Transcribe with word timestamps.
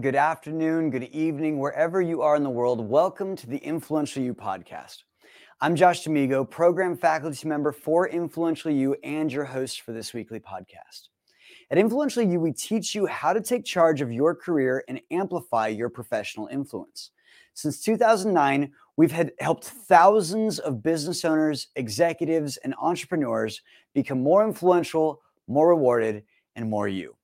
Good 0.00 0.14
afternoon, 0.14 0.90
good 0.90 1.04
evening, 1.04 1.58
wherever 1.58 2.00
you 2.00 2.22
are 2.22 2.36
in 2.36 2.44
the 2.44 2.50
world. 2.50 2.86
Welcome 2.86 3.34
to 3.34 3.48
the 3.48 3.56
Influential 3.56 4.22
U 4.22 4.32
podcast. 4.32 4.98
I'm 5.60 5.74
Josh 5.74 6.04
D'Amigo, 6.04 6.44
program 6.44 6.96
faculty 6.96 7.48
member 7.48 7.72
for 7.72 8.06
Influential 8.06 8.70
U 8.70 8.94
and 9.02 9.32
your 9.32 9.46
host 9.46 9.80
for 9.80 9.92
this 9.92 10.14
weekly 10.14 10.38
podcast. 10.38 11.08
At 11.70 11.78
Influential 11.78 12.22
U, 12.22 12.38
we 12.38 12.52
teach 12.52 12.94
you 12.94 13.06
how 13.06 13.32
to 13.32 13.40
take 13.40 13.64
charge 13.64 14.00
of 14.00 14.12
your 14.12 14.36
career 14.36 14.84
and 14.86 15.00
amplify 15.10 15.66
your 15.66 15.88
professional 15.88 16.46
influence. 16.46 17.10
Since 17.54 17.80
2009, 17.80 18.70
we've 18.96 19.10
had 19.10 19.32
helped 19.40 19.64
thousands 19.64 20.60
of 20.60 20.80
business 20.82 21.24
owners, 21.24 21.68
executives, 21.74 22.56
and 22.58 22.72
entrepreneurs 22.80 23.62
become 23.94 24.22
more 24.22 24.46
influential, 24.46 25.22
more 25.48 25.70
rewarded, 25.70 26.22
and 26.54 26.70
more 26.70 26.86
you. 26.86 27.17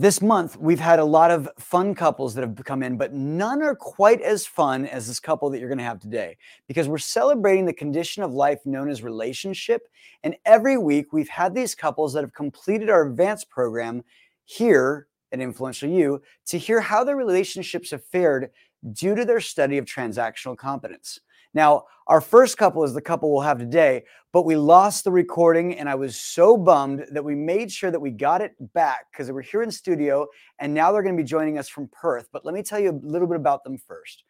This 0.00 0.22
month, 0.22 0.56
we've 0.56 0.78
had 0.78 1.00
a 1.00 1.04
lot 1.04 1.32
of 1.32 1.50
fun 1.58 1.92
couples 1.92 2.32
that 2.36 2.42
have 2.42 2.64
come 2.64 2.84
in, 2.84 2.96
but 2.96 3.12
none 3.12 3.60
are 3.62 3.74
quite 3.74 4.22
as 4.22 4.46
fun 4.46 4.86
as 4.86 5.08
this 5.08 5.18
couple 5.18 5.50
that 5.50 5.58
you're 5.58 5.68
going 5.68 5.78
to 5.78 5.82
have 5.82 5.98
today 5.98 6.36
because 6.68 6.86
we're 6.86 6.98
celebrating 6.98 7.66
the 7.66 7.72
condition 7.72 8.22
of 8.22 8.32
life 8.32 8.64
known 8.64 8.88
as 8.88 9.02
relationship. 9.02 9.88
And 10.22 10.36
every 10.44 10.78
week, 10.78 11.12
we've 11.12 11.28
had 11.28 11.52
these 11.52 11.74
couples 11.74 12.12
that 12.12 12.22
have 12.22 12.32
completed 12.32 12.90
our 12.90 13.08
advanced 13.08 13.50
program 13.50 14.04
here 14.44 15.08
at 15.32 15.40
Influential 15.40 15.88
U 15.88 16.22
to 16.46 16.58
hear 16.58 16.80
how 16.80 17.02
their 17.02 17.16
relationships 17.16 17.90
have 17.90 18.04
fared 18.04 18.50
due 18.92 19.16
to 19.16 19.24
their 19.24 19.40
study 19.40 19.78
of 19.78 19.84
transactional 19.84 20.56
competence. 20.56 21.18
Now, 21.54 21.84
our 22.06 22.20
first 22.20 22.56
couple 22.56 22.84
is 22.84 22.94
the 22.94 23.00
couple 23.00 23.32
we'll 23.32 23.42
have 23.42 23.58
today, 23.58 24.04
but 24.32 24.44
we 24.44 24.56
lost 24.56 25.04
the 25.04 25.10
recording 25.10 25.78
and 25.78 25.88
I 25.88 25.94
was 25.94 26.20
so 26.20 26.56
bummed 26.56 27.06
that 27.10 27.24
we 27.24 27.34
made 27.34 27.70
sure 27.70 27.90
that 27.90 28.00
we 28.00 28.10
got 28.10 28.40
it 28.40 28.52
back 28.72 29.06
because 29.12 29.26
they 29.26 29.32
were 29.32 29.42
here 29.42 29.62
in 29.62 29.70
studio 29.70 30.26
and 30.58 30.72
now 30.72 30.90
they're 30.90 31.02
going 31.02 31.16
to 31.16 31.22
be 31.22 31.28
joining 31.28 31.58
us 31.58 31.68
from 31.68 31.88
Perth. 31.88 32.28
But 32.32 32.44
let 32.44 32.54
me 32.54 32.62
tell 32.62 32.78
you 32.78 32.90
a 32.90 33.06
little 33.06 33.28
bit 33.28 33.36
about 33.36 33.64
them 33.64 33.78
first. 33.78 34.24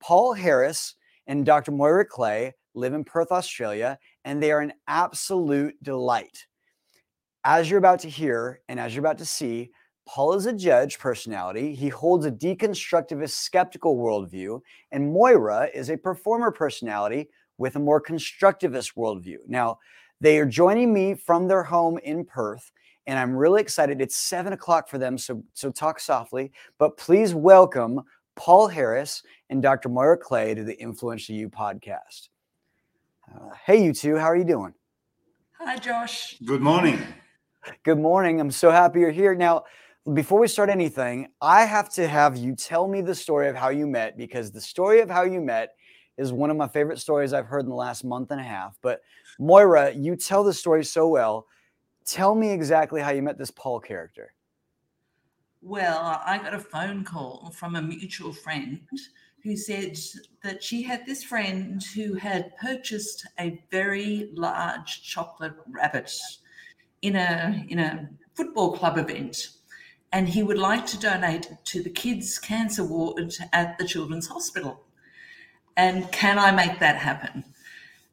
Paul 0.00 0.32
Harris 0.32 0.94
and 1.26 1.46
Dr. 1.46 1.72
Moira 1.72 2.04
Clay 2.04 2.52
live 2.74 2.94
in 2.94 3.04
Perth, 3.04 3.32
Australia, 3.32 3.98
and 4.24 4.42
they 4.42 4.52
are 4.52 4.60
an 4.60 4.72
absolute 4.86 5.74
delight. 5.82 6.46
As 7.44 7.68
you're 7.68 7.78
about 7.78 8.00
to 8.00 8.10
hear 8.10 8.60
and 8.68 8.80
as 8.80 8.94
you're 8.94 9.04
about 9.04 9.18
to 9.18 9.26
see, 9.26 9.70
Paul 10.06 10.34
is 10.34 10.46
a 10.46 10.52
judge 10.52 10.98
personality. 10.98 11.74
He 11.74 11.88
holds 11.88 12.26
a 12.26 12.30
deconstructivist 12.30 13.30
skeptical 13.30 13.96
worldview, 13.96 14.60
and 14.92 15.12
Moira 15.12 15.68
is 15.72 15.90
a 15.90 15.96
performer 15.96 16.50
personality 16.50 17.28
with 17.56 17.76
a 17.76 17.78
more 17.78 18.02
constructivist 18.02 18.94
worldview. 18.96 19.38
Now, 19.46 19.78
they 20.20 20.38
are 20.38 20.46
joining 20.46 20.92
me 20.92 21.14
from 21.14 21.48
their 21.48 21.62
home 21.62 21.98
in 21.98 22.24
Perth, 22.24 22.70
and 23.06 23.18
I'm 23.18 23.34
really 23.34 23.60
excited. 23.60 24.00
It's 24.00 24.16
seven 24.16 24.52
o'clock 24.52 24.88
for 24.88 24.98
them, 24.98 25.16
so 25.16 25.42
so 25.54 25.70
talk 25.70 26.00
softly, 26.00 26.52
but 26.78 26.96
please 26.96 27.34
welcome 27.34 28.02
Paul 28.36 28.68
Harris 28.68 29.22
and 29.50 29.62
Dr. 29.62 29.88
Moira 29.88 30.18
Clay 30.18 30.54
to 30.54 30.64
the 30.64 30.78
Influential 30.80 31.34
U 31.34 31.48
podcast. 31.48 32.28
Uh, 33.34 33.50
hey, 33.66 33.82
you 33.82 33.92
two, 33.92 34.16
how 34.16 34.26
are 34.26 34.36
you 34.36 34.44
doing? 34.44 34.74
Hi, 35.58 35.76
Josh. 35.76 36.36
Good 36.44 36.60
morning. 36.60 37.02
Good 37.84 37.98
morning. 37.98 38.40
I'm 38.40 38.50
so 38.50 38.70
happy 38.70 39.00
you're 39.00 39.10
here. 39.10 39.34
Now, 39.34 39.64
before 40.12 40.38
we 40.38 40.48
start 40.48 40.68
anything, 40.68 41.28
I 41.40 41.64
have 41.64 41.88
to 41.94 42.06
have 42.06 42.36
you 42.36 42.54
tell 42.54 42.86
me 42.86 43.00
the 43.00 43.14
story 43.14 43.48
of 43.48 43.56
how 43.56 43.70
you 43.70 43.86
met 43.86 44.18
because 44.18 44.52
the 44.52 44.60
story 44.60 45.00
of 45.00 45.08
how 45.08 45.22
you 45.22 45.40
met 45.40 45.76
is 46.18 46.32
one 46.32 46.50
of 46.50 46.56
my 46.56 46.68
favorite 46.68 46.98
stories 46.98 47.32
I've 47.32 47.46
heard 47.46 47.64
in 47.64 47.70
the 47.70 47.74
last 47.74 48.04
month 48.04 48.30
and 48.30 48.40
a 48.40 48.44
half. 48.44 48.76
But 48.82 49.00
Moira, 49.38 49.92
you 49.92 50.14
tell 50.14 50.44
the 50.44 50.52
story 50.52 50.84
so 50.84 51.08
well. 51.08 51.46
Tell 52.04 52.34
me 52.34 52.50
exactly 52.50 53.00
how 53.00 53.12
you 53.12 53.22
met 53.22 53.38
this 53.38 53.50
Paul 53.50 53.80
character. 53.80 54.34
Well, 55.62 56.20
I 56.24 56.36
got 56.36 56.52
a 56.52 56.58
phone 56.60 57.02
call 57.02 57.50
from 57.56 57.76
a 57.76 57.82
mutual 57.82 58.34
friend 58.34 58.82
who 59.42 59.56
said 59.56 59.96
that 60.42 60.62
she 60.62 60.82
had 60.82 61.06
this 61.06 61.24
friend 61.24 61.82
who 61.94 62.14
had 62.14 62.54
purchased 62.58 63.26
a 63.40 63.62
very 63.70 64.30
large 64.34 65.02
chocolate 65.02 65.54
rabbit 65.66 66.12
in 67.00 67.16
a 67.16 67.64
in 67.68 67.78
a 67.78 68.10
football 68.34 68.76
club 68.76 68.98
event 68.98 69.53
and 70.14 70.28
he 70.28 70.44
would 70.44 70.58
like 70.58 70.86
to 70.86 70.96
donate 70.96 71.48
to 71.64 71.82
the 71.82 71.90
kids' 71.90 72.38
cancer 72.38 72.84
ward 72.84 73.34
at 73.52 73.76
the 73.78 73.84
Children's 73.84 74.28
Hospital. 74.28 74.80
And 75.76 76.10
can 76.12 76.38
I 76.38 76.52
make 76.52 76.78
that 76.78 76.96
happen? 76.96 77.44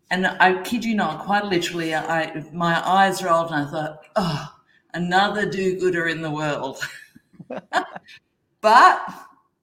And 0.09 0.25
I 0.25 0.63
kid 0.63 0.83
you 0.83 0.95
not, 0.95 1.23
quite 1.23 1.45
literally, 1.45 1.93
I 1.93 2.43
my 2.51 2.81
eyes 2.85 3.23
rolled 3.23 3.51
and 3.51 3.67
I 3.67 3.71
thought, 3.71 3.99
oh, 4.15 4.51
another 4.95 5.47
do-gooder 5.47 6.07
in 6.07 6.23
the 6.23 6.31
world. 6.31 6.79
but 7.49 8.99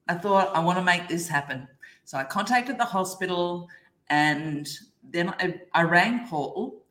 I 0.08 0.14
thought 0.14 0.54
I 0.54 0.60
want 0.60 0.78
to 0.78 0.84
make 0.84 1.08
this 1.08 1.26
happen. 1.26 1.66
So 2.04 2.18
I 2.18 2.24
contacted 2.24 2.78
the 2.78 2.84
hospital 2.84 3.68
and 4.10 4.68
then 5.02 5.34
I, 5.40 5.60
I 5.74 5.82
rang 5.82 6.28
Paul 6.28 6.84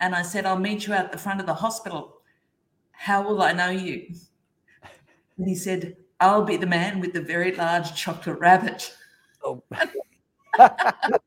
and 0.00 0.16
I 0.16 0.22
said, 0.22 0.44
I'll 0.44 0.58
meet 0.58 0.88
you 0.88 0.92
at 0.92 1.12
the 1.12 1.18
front 1.18 1.38
of 1.38 1.46
the 1.46 1.54
hospital. 1.54 2.16
How 2.90 3.22
will 3.22 3.42
I 3.42 3.52
know 3.52 3.70
you? 3.70 4.12
And 5.38 5.48
he 5.48 5.54
said, 5.54 5.96
I'll 6.20 6.44
be 6.44 6.56
the 6.56 6.66
man 6.66 7.00
with 7.00 7.12
the 7.12 7.20
very 7.20 7.54
large 7.54 7.94
chocolate 7.94 8.38
rabbit. 8.38 8.92
Oh. 9.44 9.62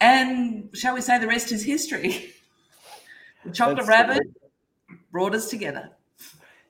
and 0.00 0.70
shall 0.74 0.94
we 0.94 1.02
say 1.02 1.18
the 1.18 1.28
rest 1.28 1.52
is 1.52 1.64
history? 1.64 2.32
The 3.44 3.52
chocolate 3.52 3.78
That's 3.78 3.88
rabbit 3.88 4.22
brought 5.12 5.34
us 5.34 5.50
together. 5.50 5.90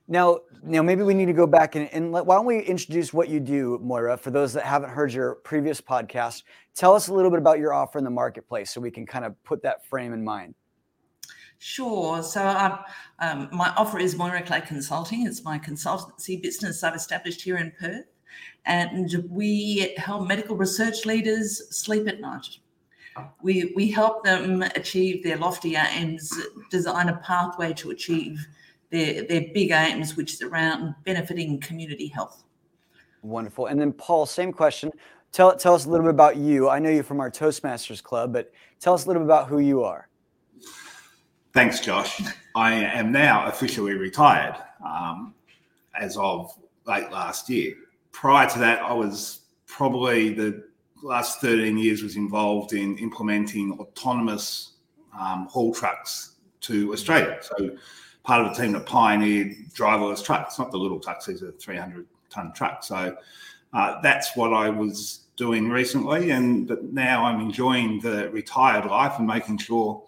Now, 0.09 0.41
now 0.62 0.83
maybe 0.83 1.03
we 1.03 1.15
need 1.15 1.27
to 1.27 1.33
go 1.34 1.47
back 1.47 1.77
and, 1.77 1.89
and 1.93 2.12
let, 2.12 2.27
why 2.27 2.37
don't 2.37 2.47
we 2.47 2.61
introduce 2.61 3.12
what 3.12 3.29
you 3.29 3.41
do, 3.41 3.79
Moira, 3.83 4.17
for 4.17 4.31
those 4.31 4.55
that 4.55 4.65
haven't 4.65 4.91
heard 4.91 5.12
your 5.12 5.37
previous 5.37 5.81
podcast. 5.81 6.43
Tell 6.75 6.95
us 6.95 7.09
a 7.09 7.15
little 7.15 7.31
bit 7.31 7.39
about 7.39 7.59
your 7.59 7.75
offer 7.75 7.99
in 7.99 8.05
the 8.05 8.11
marketplace 8.11 8.71
so 8.71 8.81
we 8.81 8.91
can 8.91 9.06
kind 9.06 9.25
of 9.25 9.43
put 9.45 9.62
that 9.62 9.87
frame 9.87 10.12
in 10.12 10.25
mind. 10.25 10.55
Sure. 11.58 12.22
So 12.22 12.46
um, 12.46 12.78
um, 13.19 13.48
my 13.52 13.72
offer 13.76 13.98
is 13.98 14.16
Moira 14.16 14.42
Clay 14.42 14.60
Consulting. 14.60 15.26
It's 15.26 15.42
my 15.44 15.58
consultancy 15.58 16.41
business 16.41 16.84
I've 16.84 16.94
established 16.94 17.42
here 17.42 17.56
in 17.56 17.72
Perth. 17.78 18.06
And 18.64 19.26
we 19.28 19.94
help 19.96 20.28
medical 20.28 20.56
research 20.56 21.04
leaders 21.04 21.74
sleep 21.76 22.06
at 22.06 22.20
night. 22.20 22.58
We, 23.42 23.72
we 23.74 23.91
help 23.91 24.24
them 24.24 24.62
achieve 24.62 25.24
their 25.24 25.36
lofty 25.36 25.74
aims, 25.74 26.32
design 26.70 27.08
a 27.08 27.16
pathway 27.16 27.72
to 27.75 27.90
achieve 27.90 28.46
their, 28.90 29.25
their 29.25 29.46
big 29.52 29.72
aims, 29.72 30.16
which 30.16 30.34
is 30.34 30.42
around 30.42 30.94
benefiting 31.04 31.58
community 31.58 32.06
health. 32.06 32.44
Wonderful. 33.22 33.66
And 33.66 33.80
then, 33.80 33.92
Paul, 33.92 34.26
same 34.26 34.52
question. 34.52 34.92
Tell, 35.32 35.56
tell 35.56 35.75
us 35.75 35.84
a 35.84 35.90
little 35.90 36.06
bit 36.06 36.10
about 36.10 36.36
you. 36.36 36.69
I 36.69 36.78
know 36.78 36.90
you 36.90 37.02
from 37.02 37.19
our 37.20 37.30
Toastmasters 37.30 38.02
Club, 38.02 38.32
but 38.32 38.52
tell 38.78 38.94
us 38.94 39.04
a 39.04 39.08
little 39.08 39.22
bit 39.22 39.26
about 39.26 39.48
who 39.48 39.58
you 39.58 39.82
are. 39.82 40.07
Thanks, 41.58 41.80
Josh. 41.80 42.22
I 42.54 42.72
am 42.72 43.10
now 43.10 43.46
officially 43.46 43.94
retired 43.94 44.54
um, 44.86 45.34
as 45.98 46.16
of 46.16 46.56
late 46.86 47.10
last 47.10 47.50
year. 47.50 47.74
Prior 48.12 48.48
to 48.48 48.60
that, 48.60 48.80
I 48.80 48.92
was 48.92 49.41
probably 49.66 50.32
the 50.32 50.62
last 51.02 51.41
13 51.41 51.76
years 51.76 52.04
was 52.04 52.14
involved 52.14 52.75
in 52.75 52.96
implementing 52.99 53.72
autonomous 53.81 54.75
um, 55.19 55.49
haul 55.50 55.75
trucks 55.75 56.37
to 56.60 56.93
Australia. 56.93 57.40
So 57.43 57.76
part 58.22 58.46
of 58.46 58.56
the 58.56 58.62
team 58.62 58.70
that 58.75 58.87
pioneered 58.87 59.56
driverless 59.75 60.25
trucks, 60.25 60.61
not 60.61 60.70
the 60.70 60.78
little 60.78 61.00
trucks, 61.00 61.26
these 61.26 61.43
are 61.43 61.50
300 61.50 62.06
ton 62.31 62.52
trucks. 62.54 62.87
So 62.87 63.16
uh, 63.72 64.00
that's 64.00 64.37
what 64.37 64.52
I 64.52 64.70
was 64.70 65.22
doing 65.34 65.69
recently. 65.70 66.31
And 66.31 66.69
but 66.69 66.84
now 66.84 67.25
I'm 67.25 67.40
enjoying 67.40 67.99
the 67.99 68.31
retired 68.31 68.84
life 68.84 69.19
and 69.19 69.26
making 69.26 69.58
sure 69.58 70.04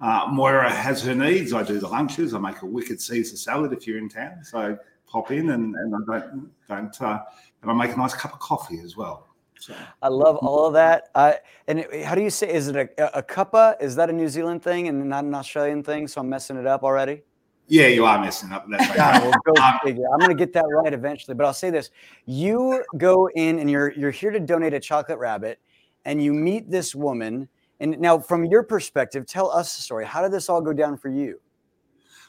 uh, 0.00 0.28
Moira 0.30 0.70
has 0.70 1.02
her 1.04 1.14
needs. 1.14 1.52
I 1.52 1.62
do 1.62 1.78
the 1.78 1.88
lunches. 1.88 2.34
I 2.34 2.38
make 2.38 2.62
a 2.62 2.66
wicked 2.66 3.00
Caesar 3.00 3.36
salad 3.36 3.72
if 3.72 3.86
you're 3.86 3.98
in 3.98 4.08
town. 4.08 4.42
So 4.44 4.78
pop 5.06 5.30
in 5.30 5.50
and, 5.50 5.74
and 5.74 5.94
I 5.94 6.18
don't 6.18 6.50
don't 6.68 7.02
uh, 7.02 7.20
and 7.62 7.70
I 7.70 7.74
make 7.74 7.92
a 7.92 7.96
nice 7.96 8.14
cup 8.14 8.32
of 8.32 8.40
coffee 8.40 8.80
as 8.80 8.96
well. 8.96 9.26
So. 9.58 9.74
I 10.00 10.08
love 10.08 10.36
all 10.36 10.66
of 10.66 10.72
that. 10.72 11.10
Uh, 11.14 11.34
and 11.68 11.84
how 12.02 12.14
do 12.14 12.22
you 12.22 12.30
say? 12.30 12.50
Is 12.50 12.68
it 12.68 12.76
a, 12.76 13.18
a 13.18 13.22
cuppa? 13.22 13.80
Is 13.80 13.94
that 13.96 14.08
a 14.08 14.12
New 14.12 14.28
Zealand 14.28 14.62
thing 14.62 14.88
and 14.88 15.06
not 15.06 15.24
an 15.24 15.34
Australian 15.34 15.82
thing? 15.82 16.08
So 16.08 16.22
I'm 16.22 16.30
messing 16.30 16.56
it 16.56 16.66
up 16.66 16.82
already. 16.82 17.22
Yeah, 17.68 17.88
you 17.88 18.06
are 18.06 18.18
messing 18.18 18.52
up. 18.52 18.66
That's 18.70 18.88
right. 18.88 19.22
well, 19.22 19.32
go 19.44 19.62
um, 19.62 19.78
figure. 19.84 20.04
I'm 20.12 20.18
going 20.18 20.30
to 20.30 20.34
get 20.34 20.54
that 20.54 20.64
right 20.66 20.92
eventually. 20.92 21.34
But 21.34 21.44
I'll 21.44 21.52
say 21.52 21.68
this: 21.68 21.90
you 22.24 22.82
go 22.96 23.28
in 23.34 23.58
and 23.58 23.70
you're 23.70 23.92
you're 23.92 24.10
here 24.10 24.30
to 24.30 24.40
donate 24.40 24.72
a 24.72 24.80
chocolate 24.80 25.18
rabbit, 25.18 25.60
and 26.06 26.22
you 26.22 26.32
meet 26.32 26.70
this 26.70 26.94
woman 26.94 27.46
and 27.80 27.98
now, 27.98 28.18
from 28.18 28.44
your 28.44 28.62
perspective, 28.62 29.26
tell 29.26 29.50
us 29.50 29.74
the 29.76 29.82
story. 29.82 30.04
How 30.04 30.22
did 30.22 30.32
this 30.32 30.48
all 30.48 30.60
go 30.60 30.72
down 30.72 30.96
for 30.96 31.08
you? 31.08 31.40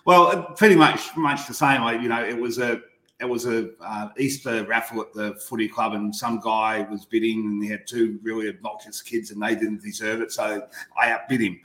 Well, 0.05 0.27
uh, 0.27 0.41
pretty 0.53 0.75
much, 0.75 1.15
much 1.15 1.45
the 1.47 1.53
same. 1.53 1.81
Like 1.81 2.01
you 2.01 2.09
know, 2.09 2.23
it 2.23 2.37
was 2.37 2.57
a 2.57 2.81
it 3.19 3.29
was 3.29 3.45
a 3.45 3.69
uh, 3.81 4.09
Easter 4.17 4.65
raffle 4.65 5.01
at 5.01 5.13
the 5.13 5.35
footy 5.35 5.67
club, 5.67 5.93
and 5.93 6.15
some 6.15 6.39
guy 6.39 6.87
was 6.89 7.05
bidding, 7.05 7.39
and 7.41 7.63
he 7.63 7.69
had 7.69 7.85
two 7.85 8.19
really 8.23 8.49
obnoxious 8.49 9.01
kids, 9.01 9.31
and 9.31 9.41
they 9.41 9.53
didn't 9.53 9.81
deserve 9.81 10.21
it, 10.21 10.31
so 10.31 10.67
I 10.99 11.11
outbid 11.11 11.41
him. 11.41 11.59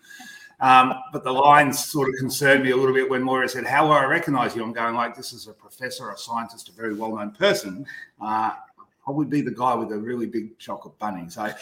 Um, 0.60 0.94
but 1.12 1.22
the 1.24 1.32
lines 1.32 1.84
sort 1.84 2.08
of 2.08 2.14
concerned 2.18 2.62
me 2.62 2.70
a 2.70 2.76
little 2.76 2.94
bit 2.94 3.08
when 3.08 3.22
Moira 3.22 3.48
said, 3.48 3.66
"How 3.66 3.86
will 3.86 3.92
I 3.92 4.04
recognise 4.04 4.54
you?" 4.54 4.62
I'm 4.62 4.72
going 4.72 4.94
like, 4.94 5.14
"This 5.14 5.32
is 5.32 5.48
a 5.48 5.52
professor, 5.52 6.10
a 6.10 6.18
scientist, 6.18 6.68
a 6.68 6.72
very 6.72 6.94
well-known 6.94 7.32
person. 7.32 7.86
Uh, 8.20 8.52
I 9.06 9.10
would 9.10 9.30
be 9.30 9.40
the 9.40 9.50
guy 9.50 9.74
with 9.74 9.92
a 9.92 9.98
really 9.98 10.26
big 10.26 10.58
chocolate 10.58 10.98
bunny." 10.98 11.28
So 11.28 11.52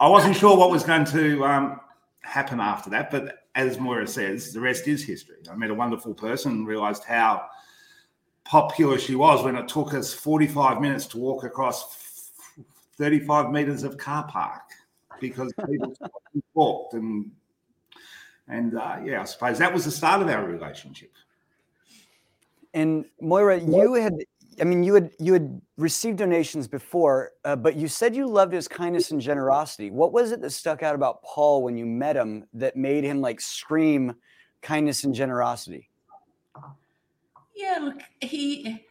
I 0.00 0.08
wasn't 0.08 0.36
sure 0.36 0.56
what 0.56 0.70
was 0.70 0.82
going 0.82 1.04
to 1.06 1.44
um, 1.44 1.80
happen 2.22 2.60
after 2.60 2.90
that, 2.90 3.10
but 3.10 3.44
as 3.54 3.78
Moira 3.78 4.06
says, 4.06 4.52
the 4.52 4.60
rest 4.60 4.88
is 4.88 5.04
history. 5.04 5.36
I 5.50 5.54
met 5.54 5.70
a 5.70 5.74
wonderful 5.74 6.14
person 6.14 6.52
and 6.52 6.66
realised 6.66 7.04
how 7.04 7.46
popular 8.44 8.98
she 8.98 9.14
was 9.14 9.42
when 9.42 9.56
it 9.56 9.68
took 9.68 9.94
us 9.94 10.12
45 10.12 10.80
minutes 10.80 11.06
to 11.06 11.18
walk 11.18 11.44
across 11.44 12.30
35 12.96 13.50
meters 13.50 13.82
of 13.82 13.96
car 13.96 14.24
park 14.26 14.62
because 15.20 15.52
people 15.66 15.94
talked 16.54 16.94
and 16.94 17.30
and 18.46 18.76
uh, 18.76 18.98
yeah, 19.02 19.22
I 19.22 19.24
suppose 19.24 19.58
that 19.58 19.72
was 19.72 19.86
the 19.86 19.90
start 19.90 20.20
of 20.20 20.28
our 20.28 20.44
relationship. 20.44 21.12
And 22.74 23.06
Moira, 23.20 23.58
you 23.58 23.94
had, 23.94 24.18
I 24.60 24.64
mean, 24.64 24.82
you 24.82 24.94
had 24.94 25.10
you 25.18 25.32
had 25.32 25.60
received 25.76 26.18
donations 26.18 26.68
before, 26.68 27.32
uh, 27.44 27.56
but 27.56 27.76
you 27.76 27.88
said 27.88 28.14
you 28.14 28.26
loved 28.26 28.52
his 28.52 28.68
kindness 28.68 29.10
and 29.10 29.20
generosity. 29.20 29.90
What 29.90 30.12
was 30.12 30.32
it 30.32 30.40
that 30.42 30.50
stuck 30.50 30.82
out 30.82 30.94
about 30.94 31.22
Paul 31.22 31.62
when 31.62 31.76
you 31.76 31.86
met 31.86 32.16
him 32.16 32.46
that 32.54 32.76
made 32.76 33.04
him 33.04 33.20
like 33.20 33.40
scream 33.40 34.14
kindness 34.62 35.04
and 35.04 35.14
generosity? 35.14 35.90
Yeah, 37.54 37.78
look, 37.80 38.00
he 38.20 38.84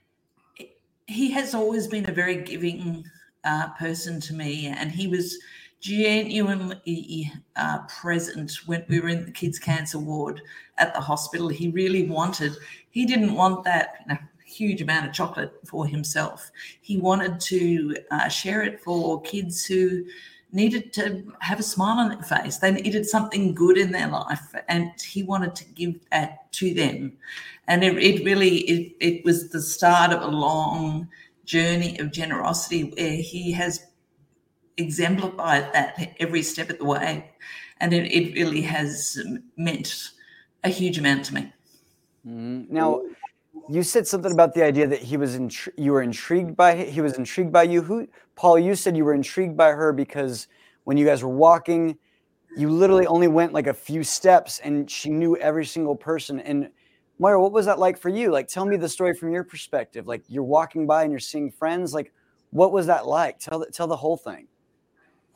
he 1.08 1.32
has 1.32 1.54
always 1.54 1.88
been 1.88 2.10
a 2.10 2.14
very 2.14 2.44
giving 2.44 3.04
uh, 3.44 3.70
person 3.74 4.20
to 4.22 4.34
me, 4.34 4.68
and 4.68 4.92
he 4.92 5.08
was 5.08 5.38
genuinely 5.84 7.30
uh, 7.58 7.80
present 7.90 8.54
when 8.66 8.86
we 8.88 9.02
were 9.02 9.10
in 9.10 9.26
the 9.26 9.32
kids' 9.32 9.60
cancer 9.60 10.00
ward 10.00 10.42
at 10.78 10.94
the 10.94 11.02
hospital. 11.02 11.50
He 11.50 11.70
really 11.70 12.08
wanted, 12.08 12.54
he 12.92 13.06
didn't 13.06 13.34
want 13.34 13.66
that 13.66 13.96
you 14.08 14.14
know, 14.14 14.20
huge 14.58 14.82
amount 14.82 15.08
of 15.08 15.14
chocolate 15.14 15.54
for 15.66 15.86
himself. 15.86 16.52
He 16.82 16.98
wanted 16.98 17.40
to 17.42 17.96
uh, 18.12 18.28
share 18.30 18.62
it 18.64 18.80
for 18.80 19.22
kids 19.22 19.66
who 19.66 20.06
needed 20.52 20.94
to 20.94 21.34
have 21.40 21.60
a 21.60 21.64
smile 21.64 22.00
on 22.00 22.10
their 22.10 22.22
face. 22.22 22.58
They 22.58 22.72
needed 22.72 23.06
something 23.06 23.56
good 23.56 23.78
in 23.78 23.92
their 23.92 24.08
life, 24.08 24.54
and 24.68 24.92
he 25.02 25.24
wanted 25.24 25.56
to 25.56 25.66
give 25.66 25.96
that 26.12 26.52
to 26.54 26.74
them. 26.74 27.14
And 27.68 27.84
it, 27.84 27.98
it 27.98 28.24
really, 28.24 28.58
it, 28.58 28.96
it 29.00 29.26
was 29.26 29.50
the 29.50 29.62
start 29.62 30.12
of 30.14 30.22
a 30.22 30.28
long 30.28 31.08
journey 31.46 31.98
of 32.00 32.12
generosity 32.12 32.94
where 32.96 33.18
he 33.18 33.52
has 33.54 33.86
exemplified 34.78 35.74
that 35.74 36.16
every 36.20 36.44
step 36.44 36.70
of 36.70 36.78
the 36.78 36.86
way. 36.86 37.32
And 37.80 37.94
it, 37.94 38.12
it 38.12 38.34
really 38.36 38.62
has 38.62 39.22
meant 39.58 40.12
a 40.64 40.70
huge 40.70 40.98
amount 40.98 41.26
to 41.26 41.34
me. 41.34 41.54
Mm-hmm. 42.26 42.74
Now, 42.74 43.02
you 43.70 43.84
said 43.84 44.08
something 44.08 44.32
about 44.32 44.54
the 44.54 44.64
idea 44.64 44.88
that 44.88 45.00
he 45.00 45.18
was 45.18 45.38
intri- 45.38 45.74
you 45.78 45.92
were 45.92 46.02
intrigued 46.02 46.56
by 46.56 46.76
he 46.76 47.02
was 47.02 47.14
intrigued 47.14 47.52
by 47.52 47.64
you. 47.64 47.82
Who, 47.82 48.08
Paul? 48.36 48.60
You 48.60 48.76
said 48.76 48.98
you 48.98 49.06
were 49.06 49.14
intrigued 49.14 49.58
by 49.58 49.72
her 49.72 49.94
because 49.94 50.48
when 50.84 50.98
you 50.98 51.06
guys 51.06 51.24
were 51.24 51.30
walking, 51.30 51.98
you 52.58 52.70
literally 52.70 53.08
only 53.08 53.28
went 53.28 53.54
like 53.54 53.68
a 53.68 53.74
few 53.74 54.04
steps, 54.04 54.60
and 54.60 54.90
she 54.90 55.10
knew 55.10 55.38
every 55.38 55.66
single 55.66 55.96
person. 55.96 56.40
And 56.40 56.70
Moira, 57.20 57.42
what 57.42 57.52
was 57.52 57.66
that 57.66 57.80
like 57.80 57.98
for 57.98 58.10
you? 58.10 58.32
Like, 58.32 58.48
tell 58.48 58.66
me 58.66 58.76
the 58.78 58.90
story 58.90 59.14
from 59.14 59.32
your 59.32 59.44
perspective. 59.44 60.08
Like, 60.08 60.24
you're 60.28 60.44
walking 60.44 60.86
by 60.86 61.04
and 61.04 61.12
you're 61.12 61.20
seeing 61.20 61.52
friends. 61.52 61.94
Like, 61.94 62.12
what 62.50 62.72
was 62.72 62.88
that 62.88 63.08
like? 63.08 63.40
Tell 63.40 63.60
the, 63.60 63.68
tell 63.68 63.88
the 63.88 63.96
whole 63.96 64.18
thing 64.18 64.48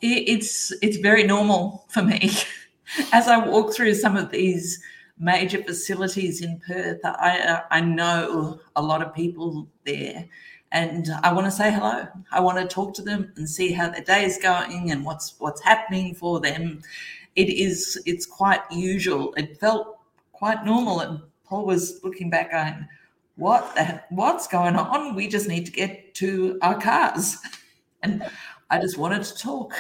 it's 0.01 0.71
it's 0.81 0.97
very 0.97 1.23
normal 1.23 1.85
for 1.89 2.03
me 2.03 2.31
as 3.11 3.27
I 3.27 3.37
walk 3.37 3.73
through 3.73 3.95
some 3.95 4.15
of 4.15 4.31
these 4.31 4.81
major 5.19 5.63
facilities 5.63 6.41
in 6.41 6.59
Perth. 6.59 6.99
I 7.03 7.39
uh, 7.39 7.61
I 7.71 7.81
know 7.81 8.59
a 8.75 8.81
lot 8.81 9.01
of 9.01 9.13
people 9.13 9.67
there, 9.85 10.25
and 10.71 11.09
I 11.23 11.33
want 11.33 11.45
to 11.45 11.51
say 11.51 11.71
hello. 11.71 12.07
I 12.31 12.39
want 12.39 12.57
to 12.57 12.67
talk 12.67 12.93
to 12.95 13.01
them 13.01 13.31
and 13.35 13.49
see 13.49 13.71
how 13.71 13.89
their 13.89 14.03
day 14.03 14.25
is 14.25 14.37
going 14.37 14.91
and 14.91 15.05
what's 15.05 15.35
what's 15.39 15.61
happening 15.61 16.13
for 16.13 16.39
them. 16.39 16.81
It 17.35 17.49
is 17.49 18.01
it's 18.05 18.25
quite 18.25 18.61
usual. 18.71 19.33
It 19.35 19.59
felt 19.59 19.99
quite 20.31 20.65
normal, 20.65 20.99
and 21.01 21.21
Paul 21.45 21.65
was 21.65 22.03
looking 22.03 22.29
back 22.29 22.51
going, 22.51 22.87
"What 23.35 23.75
the, 23.75 24.01
what's 24.09 24.47
going 24.47 24.75
on? 24.75 25.15
We 25.15 25.27
just 25.27 25.47
need 25.47 25.65
to 25.65 25.71
get 25.71 26.13
to 26.15 26.59
our 26.61 26.79
cars." 26.79 27.37
And 28.03 28.23
I 28.69 28.79
just 28.79 28.99
wanted 28.99 29.23
to 29.23 29.35
talk. 29.35 29.73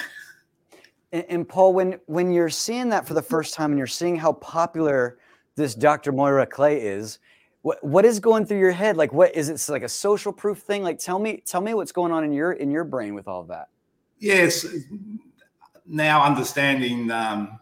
And, 1.11 1.25
and, 1.29 1.47
Paul, 1.47 1.73
when 1.73 1.99
when 2.07 2.31
you're 2.31 2.49
seeing 2.49 2.89
that 2.89 3.07
for 3.07 3.13
the 3.13 3.21
first 3.21 3.53
time 3.53 3.69
and 3.71 3.77
you're 3.77 3.85
seeing 3.85 4.15
how 4.15 4.33
popular 4.33 5.19
this 5.57 5.75
Dr. 5.75 6.13
Moira 6.13 6.45
Clay 6.45 6.81
is, 6.81 7.19
what 7.63 7.83
what 7.83 8.05
is 8.05 8.19
going 8.19 8.45
through 8.45 8.59
your 8.59 8.71
head? 8.71 8.95
Like, 8.95 9.11
what 9.11 9.35
is 9.35 9.49
it 9.49 9.71
like 9.71 9.83
a 9.83 9.89
social 9.89 10.31
proof 10.31 10.59
thing? 10.59 10.83
Like, 10.83 10.99
tell 10.99 11.19
me 11.19 11.43
tell 11.45 11.59
me 11.59 11.73
what's 11.73 11.91
going 11.91 12.13
on 12.13 12.23
in 12.23 12.31
your 12.31 12.53
in 12.53 12.71
your 12.71 12.85
brain 12.85 13.13
with 13.13 13.27
all 13.27 13.41
of 13.41 13.49
that. 13.49 13.67
Yes, 14.19 14.65
now 15.85 16.23
understanding. 16.23 17.11
Um, 17.11 17.59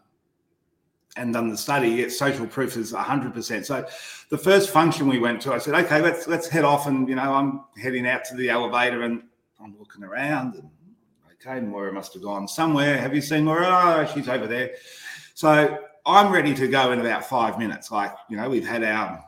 and 1.17 1.33
done 1.33 1.49
the 1.49 1.57
study, 1.57 1.87
yes, 1.89 2.19
social 2.19 2.45
proof 2.45 2.75
is 2.75 2.91
100%. 2.91 3.65
So 3.65 3.87
the 4.29 4.37
first 4.37 4.69
function 4.69 5.07
we 5.07 5.17
went 5.17 5.41
to, 5.43 5.53
I 5.53 5.59
said, 5.59 5.73
okay, 5.85 6.01
let's 6.01 6.27
let's 6.27 6.49
head 6.49 6.65
off. 6.65 6.87
And, 6.87 7.07
you 7.07 7.15
know, 7.15 7.33
I'm 7.33 7.63
heading 7.81 8.05
out 8.05 8.25
to 8.25 8.35
the 8.35 8.49
elevator 8.49 9.03
and 9.03 9.23
I'm 9.63 9.79
looking 9.79 10.03
around 10.03 10.55
and 10.55 10.69
okay, 11.33 11.59
Moira 11.61 11.93
must 11.93 12.13
have 12.13 12.23
gone 12.23 12.47
somewhere. 12.47 12.97
Have 12.97 13.15
you 13.15 13.21
seen 13.21 13.45
Moira? 13.45 13.67
Oh, 13.69 14.11
she's 14.13 14.27
over 14.27 14.47
there. 14.47 14.71
So 15.35 15.84
I'm 16.05 16.31
ready 16.31 16.53
to 16.53 16.67
go 16.67 16.91
in 16.91 16.99
about 16.99 17.25
five 17.25 17.57
minutes. 17.57 17.91
Like, 17.91 18.13
you 18.29 18.37
know, 18.37 18.49
we've 18.49 18.67
had 18.67 18.83
our 18.83 19.23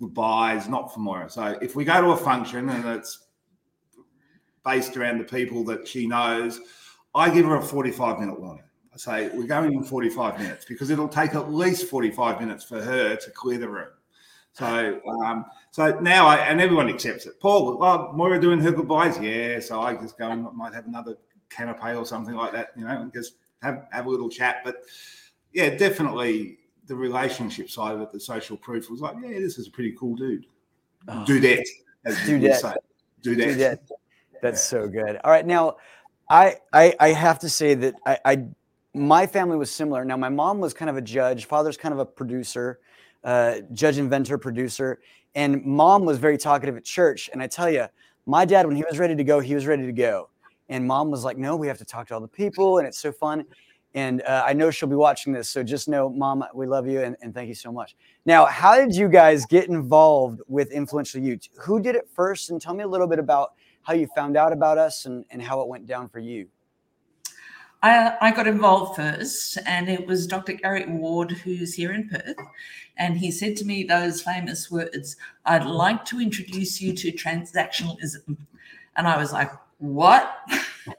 goodbyes, 0.00 0.68
not 0.68 0.92
for 0.92 1.00
Moira. 1.00 1.28
So 1.28 1.58
if 1.60 1.76
we 1.76 1.84
go 1.84 2.00
to 2.00 2.08
a 2.08 2.16
function 2.16 2.68
and 2.68 2.84
it's 2.86 3.26
based 4.64 4.96
around 4.96 5.18
the 5.18 5.24
people 5.24 5.64
that 5.64 5.86
she 5.86 6.06
knows, 6.06 6.60
I 7.14 7.30
give 7.30 7.46
her 7.46 7.56
a 7.56 7.62
45 7.62 8.20
minute 8.20 8.40
warning. 8.40 8.64
I 8.92 8.96
say, 8.96 9.28
we're 9.34 9.46
going 9.46 9.74
in 9.74 9.84
45 9.84 10.38
minutes 10.38 10.64
because 10.64 10.88
it'll 10.88 11.08
take 11.08 11.34
at 11.34 11.52
least 11.52 11.88
45 11.88 12.40
minutes 12.40 12.64
for 12.64 12.82
her 12.82 13.14
to 13.14 13.30
clear 13.30 13.58
the 13.58 13.68
room. 13.68 13.88
So, 14.52 15.02
um, 15.22 15.44
so 15.70 16.00
now 16.00 16.26
I 16.26 16.36
and 16.36 16.62
everyone 16.62 16.88
accepts 16.88 17.26
it. 17.26 17.38
Paul, 17.40 17.78
oh, 17.82 18.12
Moira 18.14 18.40
doing 18.40 18.58
her 18.60 18.72
goodbyes, 18.72 19.18
yeah. 19.20 19.60
So 19.60 19.82
I 19.82 19.94
just 19.94 20.16
go 20.16 20.30
and 20.30 20.50
might 20.54 20.72
have 20.72 20.86
another 20.86 21.18
canapé 21.50 21.98
or 21.98 22.06
something 22.06 22.34
like 22.34 22.52
that, 22.52 22.68
you 22.74 22.84
know, 22.84 23.02
and 23.02 23.12
just 23.12 23.34
have 23.60 23.86
have 23.92 24.06
a 24.06 24.08
little 24.08 24.30
chat. 24.30 24.62
But 24.64 24.76
yeah, 25.56 25.70
definitely 25.70 26.58
the 26.86 26.94
relationship 26.94 27.68
side 27.68 27.94
of 27.94 28.00
it, 28.00 28.12
the 28.12 28.20
social 28.20 28.56
proof 28.56 28.88
was 28.88 29.00
like, 29.00 29.16
yeah, 29.22 29.40
this 29.40 29.58
is 29.58 29.66
a 29.66 29.70
pretty 29.70 29.92
cool 29.98 30.14
dude. 30.14 30.46
Oh. 31.08 31.24
that, 31.24 31.66
as 32.04 32.16
Dudette. 32.18 32.60
Say. 32.60 32.74
Dudette. 33.22 33.56
Dudette. 33.56 33.78
That's 34.42 34.72
yeah. 34.72 34.80
so 34.80 34.86
good. 34.86 35.18
All 35.24 35.30
right, 35.30 35.46
now 35.46 35.76
I 36.30 36.56
I, 36.72 36.94
I 37.00 37.08
have 37.08 37.38
to 37.40 37.48
say 37.48 37.74
that 37.74 37.94
I, 38.06 38.18
I 38.24 38.44
my 38.94 39.26
family 39.26 39.56
was 39.56 39.70
similar. 39.70 40.04
Now 40.04 40.16
my 40.16 40.28
mom 40.28 40.60
was 40.60 40.72
kind 40.72 40.88
of 40.88 40.96
a 40.96 41.02
judge, 41.02 41.46
father's 41.46 41.76
kind 41.76 41.92
of 41.92 41.98
a 41.98 42.06
producer 42.06 42.78
uh, 43.26 43.60
judge, 43.72 43.98
inventor, 43.98 44.38
producer. 44.38 45.00
And 45.34 45.62
mom 45.64 46.06
was 46.06 46.18
very 46.18 46.38
talkative 46.38 46.76
at 46.76 46.84
church. 46.84 47.28
And 47.32 47.42
I 47.42 47.46
tell 47.46 47.68
you, 47.68 47.86
my 48.24 48.44
dad, 48.44 48.66
when 48.66 48.76
he 48.76 48.84
was 48.88 48.98
ready 48.98 49.14
to 49.16 49.24
go, 49.24 49.40
he 49.40 49.54
was 49.54 49.66
ready 49.66 49.84
to 49.84 49.92
go. 49.92 50.30
And 50.68 50.86
mom 50.86 51.10
was 51.10 51.24
like, 51.24 51.36
no, 51.36 51.56
we 51.56 51.66
have 51.66 51.78
to 51.78 51.84
talk 51.84 52.08
to 52.08 52.14
all 52.14 52.20
the 52.20 52.28
people. 52.28 52.78
And 52.78 52.86
it's 52.86 52.98
so 52.98 53.12
fun. 53.12 53.44
And 53.96 54.22
uh, 54.22 54.44
I 54.46 54.52
know 54.52 54.70
she'll 54.70 54.90
be 54.90 54.94
watching 54.94 55.32
this. 55.32 55.48
So 55.48 55.62
just 55.62 55.88
know, 55.88 56.10
mom, 56.10 56.44
we 56.54 56.66
love 56.66 56.86
you 56.86 57.00
and, 57.00 57.16
and 57.22 57.32
thank 57.32 57.48
you 57.48 57.54
so 57.54 57.72
much. 57.72 57.96
Now, 58.26 58.44
how 58.44 58.76
did 58.76 58.94
you 58.94 59.08
guys 59.08 59.46
get 59.46 59.68
involved 59.70 60.42
with 60.48 60.70
Influential 60.70 61.22
U? 61.22 61.38
Who 61.60 61.80
did 61.80 61.96
it 61.96 62.06
first? 62.14 62.50
And 62.50 62.60
tell 62.60 62.74
me 62.74 62.84
a 62.84 62.86
little 62.86 63.06
bit 63.06 63.18
about 63.18 63.54
how 63.80 63.94
you 63.94 64.06
found 64.14 64.36
out 64.36 64.52
about 64.52 64.76
us 64.76 65.06
and, 65.06 65.24
and 65.30 65.40
how 65.40 65.62
it 65.62 65.68
went 65.68 65.86
down 65.86 66.10
for 66.10 66.18
you. 66.18 66.46
I, 67.82 68.16
I, 68.20 68.30
got 68.32 68.46
involved 68.46 68.96
first, 68.96 69.58
and 69.64 69.88
it 69.88 70.06
was 70.06 70.26
Dr. 70.26 70.54
Gary 70.54 70.84
Ward, 70.86 71.30
who's 71.30 71.74
here 71.74 71.92
in 71.92 72.08
Perth. 72.08 72.36
And 72.98 73.16
he 73.16 73.30
said 73.30 73.56
to 73.56 73.64
me 73.64 73.84
those 73.84 74.20
famous 74.20 74.70
words 74.70 75.16
I'd 75.44 75.64
like 75.64 76.04
to 76.06 76.20
introduce 76.20 76.80
you 76.80 76.92
to 76.94 77.12
transactionalism. 77.12 78.36
And 78.96 79.06
I 79.06 79.16
was 79.16 79.32
like, 79.32 79.52
What? 79.78 80.36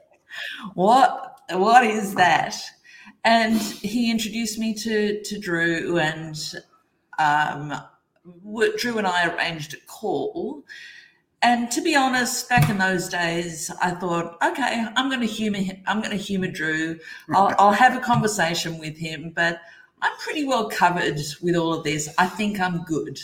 what? 0.74 1.40
What 1.50 1.84
is 1.84 2.14
that? 2.14 2.56
And 3.28 3.60
he 3.60 4.10
introduced 4.10 4.58
me 4.58 4.72
to, 4.74 5.22
to 5.22 5.38
Drew, 5.38 5.98
and 5.98 6.36
um, 7.18 7.74
Drew 8.78 8.98
and 8.98 9.06
I 9.06 9.28
arranged 9.28 9.74
a 9.74 9.76
call 9.86 10.64
and 11.40 11.70
to 11.70 11.80
be 11.80 11.94
honest, 11.94 12.48
back 12.48 12.68
in 12.68 12.78
those 12.78 13.08
days, 13.08 13.70
I 13.80 13.92
thought, 13.92 14.36
okay, 14.42 14.86
I'm 14.96 15.08
going 15.08 15.20
to 15.20 15.26
humor 15.26 15.58
him. 15.58 15.82
I'm 15.86 16.00
going 16.00 16.16
to 16.16 16.22
humor 16.22 16.48
Drew. 16.48 16.98
I'll, 17.32 17.54
I'll 17.58 17.72
have 17.72 17.96
a 17.96 18.00
conversation 18.00 18.78
with 18.78 18.96
him, 18.96 19.32
but 19.34 19.60
I'm 20.02 20.16
pretty 20.18 20.44
well 20.44 20.68
covered 20.68 21.20
with 21.40 21.54
all 21.54 21.74
of 21.74 21.84
this. 21.84 22.12
I 22.18 22.26
think 22.26 22.58
I'm 22.58 22.82
good. 22.84 23.20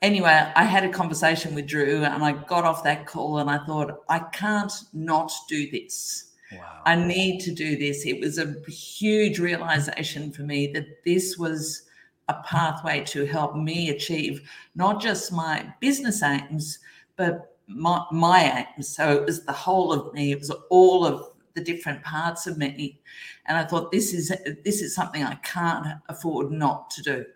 Anyway, 0.00 0.52
I 0.56 0.64
had 0.64 0.84
a 0.84 0.88
conversation 0.88 1.54
with 1.54 1.68
Drew 1.68 2.02
and 2.02 2.24
I 2.24 2.32
got 2.32 2.64
off 2.64 2.82
that 2.82 3.06
call 3.06 3.38
and 3.38 3.48
I 3.48 3.64
thought, 3.64 4.02
I 4.08 4.18
can't 4.18 4.72
not 4.92 5.30
do 5.48 5.70
this. 5.70 6.31
Wow. 6.52 6.82
I 6.86 6.96
need 6.96 7.40
to 7.40 7.52
do 7.52 7.76
this. 7.76 8.04
It 8.06 8.20
was 8.20 8.38
a 8.38 8.54
huge 8.68 9.38
realization 9.38 10.32
for 10.32 10.42
me 10.42 10.68
that 10.68 11.04
this 11.04 11.38
was 11.38 11.82
a 12.28 12.34
pathway 12.44 13.02
to 13.04 13.26
help 13.26 13.56
me 13.56 13.90
achieve 13.90 14.48
not 14.74 15.00
just 15.00 15.32
my 15.32 15.72
business 15.80 16.22
aims, 16.22 16.78
but 17.16 17.56
my, 17.66 18.04
my 18.10 18.66
aims. 18.76 18.88
So 18.88 19.10
it 19.12 19.26
was 19.26 19.44
the 19.44 19.52
whole 19.52 19.92
of 19.92 20.12
me. 20.14 20.32
It 20.32 20.38
was 20.38 20.50
all 20.70 21.04
of 21.04 21.28
the 21.54 21.62
different 21.62 22.02
parts 22.02 22.46
of 22.46 22.56
me, 22.56 22.98
and 23.46 23.58
I 23.58 23.64
thought 23.64 23.92
this 23.92 24.14
is 24.14 24.32
this 24.64 24.80
is 24.80 24.94
something 24.94 25.22
I 25.22 25.34
can't 25.36 25.86
afford 26.08 26.50
not 26.50 26.90
to 26.92 27.02
do. 27.02 27.26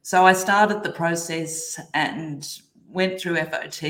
So 0.00 0.24
I 0.24 0.32
started 0.32 0.82
the 0.82 0.92
process 0.92 1.78
and 1.92 2.46
went 2.88 3.20
through 3.20 3.36
FOT. 3.36 3.82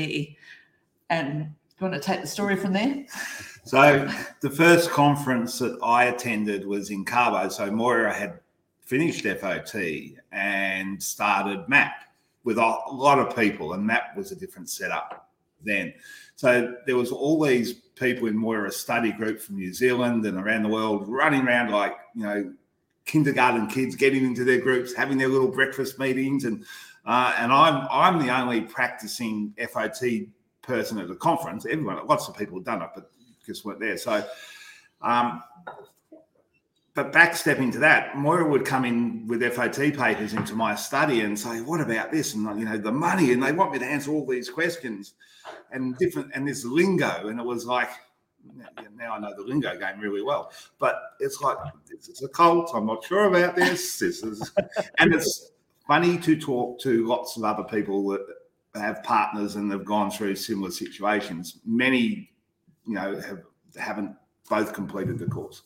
And 1.09 1.43
do 1.43 1.85
you 1.85 1.89
want 1.89 1.93
to 1.93 1.99
take 1.99 2.21
the 2.21 2.27
story 2.27 2.55
from 2.55 2.73
there? 2.73 3.05
So 3.65 4.07
the 4.41 4.49
first 4.49 4.91
conference 4.91 5.57
that 5.57 5.79
I 5.81 6.05
attended 6.05 6.67
was 6.67 6.91
in 6.91 7.03
Cabo. 7.03 7.49
So 7.49 7.71
Moira 7.71 8.13
had 8.13 8.39
finished 8.79 9.25
FOT 9.25 9.75
and 10.31 11.01
started 11.01 11.67
MAP 11.67 11.93
with 12.43 12.59
a 12.59 12.75
lot 12.91 13.17
of 13.17 13.35
people, 13.35 13.73
and 13.73 13.83
MAP 13.83 14.15
was 14.15 14.31
a 14.31 14.35
different 14.35 14.69
setup 14.69 15.31
then. 15.63 15.93
So 16.35 16.75
there 16.85 16.95
was 16.95 17.11
all 17.11 17.43
these 17.43 17.73
people 17.73 18.27
in 18.27 18.37
Moira 18.37 18.71
study 18.71 19.11
group 19.11 19.41
from 19.41 19.55
New 19.55 19.73
Zealand 19.73 20.25
and 20.27 20.37
around 20.37 20.61
the 20.61 20.69
world 20.69 21.07
running 21.07 21.47
around 21.47 21.71
like 21.71 21.95
you 22.13 22.23
know 22.23 22.53
kindergarten 23.05 23.65
kids, 23.65 23.95
getting 23.95 24.23
into 24.25 24.43
their 24.43 24.59
groups, 24.59 24.93
having 24.93 25.17
their 25.17 25.27
little 25.27 25.47
breakfast 25.47 25.97
meetings, 25.97 26.45
and 26.45 26.63
uh, 27.07 27.33
and 27.39 27.51
I'm 27.51 27.87
I'm 27.89 28.19
the 28.19 28.29
only 28.29 28.61
practicing 28.61 29.55
FOT 29.71 30.27
person 30.61 30.99
at 30.99 31.07
the 31.07 31.15
conference. 31.15 31.65
Everyone, 31.65 32.05
lots 32.05 32.27
of 32.27 32.37
people 32.37 32.57
have 32.57 32.65
done 32.65 32.83
it, 32.83 32.89
but 32.93 33.09
just 33.45 33.65
weren't 33.65 33.79
there. 33.79 33.97
So. 33.97 34.25
Um, 35.01 35.43
but 36.95 37.11
backstepping 37.11 37.73
to 37.73 37.79
that, 37.79 38.17
Moira 38.17 38.49
would 38.49 38.63
come 38.63 38.85
in 38.85 39.27
with 39.27 39.43
FOT 39.53 39.75
papers 39.75 40.31
into 40.31 40.55
my 40.55 40.75
study 40.75 41.21
and 41.21 41.37
say, 41.37 41.59
"What 41.59 41.81
about 41.81 42.09
this?" 42.09 42.33
And 42.33 42.57
you 42.57 42.65
know, 42.65 42.77
the 42.77 42.91
money, 42.91 43.33
and 43.33 43.43
they 43.43 43.51
want 43.51 43.73
me 43.73 43.79
to 43.79 43.85
answer 43.85 44.11
all 44.11 44.25
these 44.25 44.49
questions, 44.49 45.13
and 45.71 45.97
different, 45.97 46.31
and 46.33 46.47
this 46.47 46.63
lingo, 46.63 47.27
and 47.27 47.37
it 47.37 47.45
was 47.45 47.65
like, 47.65 47.89
now 48.97 49.13
I 49.13 49.19
know 49.19 49.33
the 49.35 49.43
lingo 49.43 49.77
game 49.77 49.99
really 49.99 50.21
well, 50.21 50.51
but 50.79 50.95
it's 51.19 51.41
like 51.41 51.57
this 51.89 52.07
is 52.07 52.23
a 52.23 52.29
cult. 52.29 52.71
I'm 52.73 52.85
not 52.85 53.03
sure 53.03 53.25
about 53.25 53.55
this. 53.55 53.99
This 53.99 54.23
is, 54.23 54.51
and 54.99 55.13
it's 55.13 55.51
funny 55.87 56.17
to 56.19 56.39
talk 56.39 56.79
to 56.81 57.05
lots 57.05 57.37
of 57.37 57.43
other 57.43 57.63
people 57.63 58.07
that 58.09 58.25
have 58.75 59.03
partners 59.03 59.55
and 59.55 59.71
have 59.71 59.85
gone 59.85 60.11
through 60.11 60.35
similar 60.35 60.71
situations. 60.71 61.59
Many, 61.65 62.31
you 62.87 62.95
know, 62.95 63.19
have 63.21 63.43
haven't 63.77 64.15
both 64.49 64.73
completed 64.73 65.19
the 65.19 65.25
course. 65.25 65.63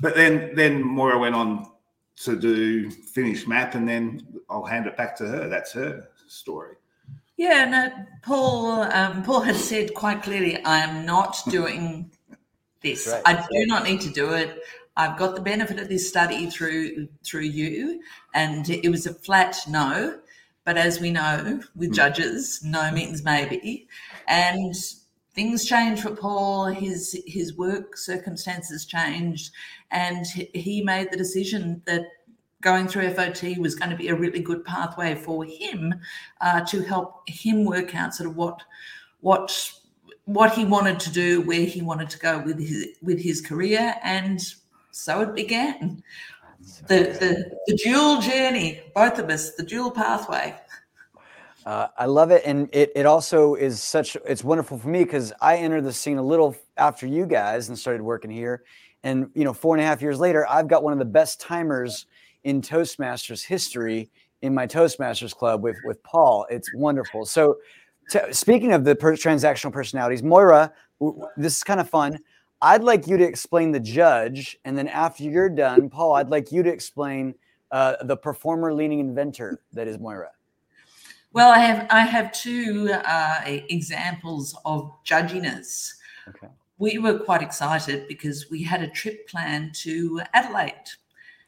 But 0.00 0.14
then 0.14 0.54
then 0.54 0.82
Moira 0.82 1.18
went 1.18 1.34
on 1.34 1.70
to 2.16 2.36
do 2.36 2.90
finish 2.90 3.46
MAP, 3.46 3.74
and 3.74 3.88
then 3.88 4.26
I'll 4.48 4.64
hand 4.64 4.86
it 4.86 4.96
back 4.96 5.16
to 5.16 5.26
her. 5.26 5.48
That's 5.48 5.72
her 5.72 6.08
story. 6.26 6.76
Yeah, 7.36 7.64
no, 7.64 7.90
Paul. 8.22 8.82
Um, 8.82 9.22
Paul 9.22 9.40
has 9.40 9.62
said 9.62 9.94
quite 9.94 10.22
clearly, 10.22 10.62
I 10.64 10.78
am 10.78 11.04
not 11.04 11.42
doing 11.48 12.10
this. 12.80 13.08
Right. 13.08 13.22
I 13.26 13.34
do 13.34 13.66
not 13.66 13.84
need 13.84 14.00
to 14.02 14.10
do 14.10 14.32
it. 14.34 14.60
I've 14.96 15.18
got 15.18 15.34
the 15.34 15.40
benefit 15.40 15.80
of 15.80 15.88
this 15.88 16.08
study 16.08 16.48
through 16.48 17.08
through 17.24 17.42
you, 17.42 18.00
and 18.34 18.68
it 18.70 18.88
was 18.88 19.06
a 19.06 19.14
flat 19.14 19.56
no. 19.68 20.20
But 20.64 20.78
as 20.78 21.00
we 21.00 21.10
know, 21.10 21.60
with 21.76 21.90
hmm. 21.90 21.94
judges, 21.94 22.62
no 22.64 22.90
means 22.92 23.24
maybe, 23.24 23.88
and 24.28 24.74
things 25.34 25.64
changed 25.64 26.02
for 26.02 26.14
Paul. 26.14 26.66
His 26.66 27.20
his 27.26 27.56
work 27.56 27.96
circumstances 27.96 28.86
changed, 28.86 29.52
and 29.90 30.26
he 30.26 30.82
made 30.82 31.10
the 31.10 31.16
decision 31.16 31.82
that 31.86 32.02
going 32.62 32.88
through 32.88 33.10
FOT 33.10 33.58
was 33.58 33.74
going 33.74 33.90
to 33.90 33.96
be 33.96 34.08
a 34.08 34.14
really 34.14 34.40
good 34.40 34.64
pathway 34.64 35.14
for 35.14 35.44
him 35.44 35.94
uh, 36.40 36.62
to 36.62 36.80
help 36.80 37.28
him 37.28 37.64
work 37.64 37.94
out 37.94 38.14
sort 38.14 38.28
of 38.28 38.36
what 38.36 38.62
what 39.20 39.72
what 40.24 40.54
he 40.54 40.64
wanted 40.64 40.98
to 41.00 41.10
do, 41.10 41.42
where 41.42 41.66
he 41.66 41.82
wanted 41.82 42.08
to 42.10 42.18
go 42.18 42.38
with 42.38 42.58
his 42.58 42.88
with 43.02 43.20
his 43.20 43.40
career, 43.40 43.94
and 44.02 44.40
so 44.90 45.20
it 45.20 45.34
began. 45.34 46.02
The, 46.88 46.96
the, 47.20 47.58
the 47.66 47.76
dual 47.76 48.22
journey, 48.22 48.80
both 48.94 49.18
of 49.18 49.28
us, 49.28 49.54
the 49.54 49.62
dual 49.62 49.90
pathway. 49.90 50.58
Uh, 51.64 51.88
I 51.96 52.06
love 52.06 52.30
it, 52.30 52.42
and 52.44 52.68
it 52.74 52.92
it 52.94 53.06
also 53.06 53.54
is 53.54 53.82
such 53.82 54.16
it's 54.26 54.44
wonderful 54.44 54.78
for 54.78 54.88
me 54.88 55.02
because 55.02 55.32
I 55.40 55.56
entered 55.56 55.84
the 55.84 55.92
scene 55.92 56.18
a 56.18 56.22
little 56.22 56.54
after 56.76 57.06
you 57.06 57.24
guys 57.24 57.68
and 57.68 57.78
started 57.78 58.02
working 58.02 58.30
here, 58.30 58.64
and 59.02 59.30
you 59.34 59.44
know 59.44 59.54
four 59.54 59.74
and 59.74 59.82
a 59.82 59.86
half 59.86 60.02
years 60.02 60.20
later, 60.20 60.46
I've 60.48 60.68
got 60.68 60.82
one 60.82 60.92
of 60.92 60.98
the 60.98 61.06
best 61.06 61.40
timers 61.40 62.06
in 62.44 62.60
Toastmasters 62.60 63.42
history 63.42 64.10
in 64.42 64.54
my 64.54 64.66
Toastmasters 64.66 65.34
club 65.34 65.62
with 65.62 65.76
with 65.86 66.02
Paul. 66.02 66.46
It's 66.50 66.70
wonderful. 66.74 67.24
So, 67.24 67.56
to, 68.10 68.32
speaking 68.34 68.74
of 68.74 68.84
the 68.84 68.94
per- 68.94 69.16
transactional 69.16 69.72
personalities, 69.72 70.22
Moira, 70.22 70.70
w- 71.00 71.26
this 71.38 71.56
is 71.56 71.64
kind 71.64 71.80
of 71.80 71.88
fun. 71.88 72.18
I'd 72.60 72.82
like 72.84 73.06
you 73.06 73.16
to 73.16 73.24
explain 73.24 73.72
the 73.72 73.80
judge, 73.80 74.58
and 74.66 74.76
then 74.76 74.88
after 74.88 75.22
you're 75.24 75.48
done, 75.48 75.88
Paul, 75.88 76.16
I'd 76.16 76.28
like 76.28 76.52
you 76.52 76.62
to 76.62 76.70
explain 76.70 77.34
uh, 77.70 77.96
the 78.04 78.18
performer 78.18 78.74
leaning 78.74 79.00
inventor 79.00 79.60
that 79.72 79.88
is 79.88 79.98
Moira. 79.98 80.33
Well, 81.34 81.50
I 81.50 81.58
have 81.58 81.88
I 81.90 82.02
have 82.02 82.30
two 82.30 82.90
uh, 82.92 83.40
examples 83.44 84.56
of 84.64 84.92
judginess. 85.04 85.94
Okay. 86.28 86.46
We 86.78 86.98
were 86.98 87.18
quite 87.18 87.42
excited 87.42 88.06
because 88.06 88.48
we 88.52 88.62
had 88.62 88.82
a 88.82 88.88
trip 88.88 89.26
planned 89.26 89.74
to 89.82 90.20
Adelaide. 90.32 90.90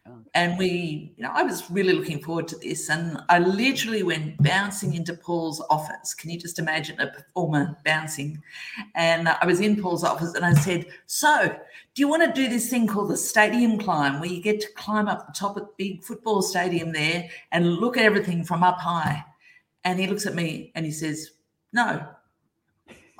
Oh. 0.05 0.19
And 0.35 0.59
we, 0.59 1.13
you 1.17 1.23
know, 1.23 1.31
I 1.33 1.45
was 1.45 1.71
really 1.71 1.93
looking 1.93 2.21
forward 2.21 2.49
to 2.49 2.57
this. 2.57 2.91
And 2.91 3.23
I 3.29 3.39
literally 3.39 4.03
went 4.03 4.43
bouncing 4.43 4.95
into 4.95 5.15
Paul's 5.15 5.63
office. 5.71 6.15
Can 6.15 6.31
you 6.31 6.39
just 6.39 6.59
imagine 6.59 6.99
a 7.01 7.07
performer 7.07 7.77
bouncing? 7.85 8.43
And 8.97 9.29
I 9.29 9.47
was 9.47 9.61
in 9.61 9.81
Paul's 9.81 10.03
office 10.03 10.35
and 10.35 10.45
I 10.45 10.55
said, 10.55 10.87
So, 11.07 11.47
do 11.95 12.03
you 12.03 12.09
want 12.09 12.25
to 12.25 12.33
do 12.33 12.49
this 12.49 12.69
thing 12.69 12.89
called 12.89 13.11
the 13.11 13.17
stadium 13.17 13.79
climb, 13.79 14.19
where 14.19 14.31
you 14.31 14.43
get 14.43 14.61
to 14.63 14.73
climb 14.73 15.07
up 15.07 15.29
the 15.29 15.33
top 15.33 15.57
of 15.57 15.63
the 15.63 15.71
big 15.79 16.03
football 16.03 16.43
stadium 16.43 16.93
there 16.93 17.29
and 17.53 17.75
look 17.75 17.97
at 17.97 18.05
everything 18.05 18.43
from 18.43 18.65
up 18.65 18.81
high? 18.81 19.25
And 19.87 20.01
he 20.01 20.09
looks 20.09 20.27
at 20.27 20.35
me 20.35 20.73
and 20.75 20.85
he 20.85 20.91
says, 20.91 21.31
No. 21.73 22.05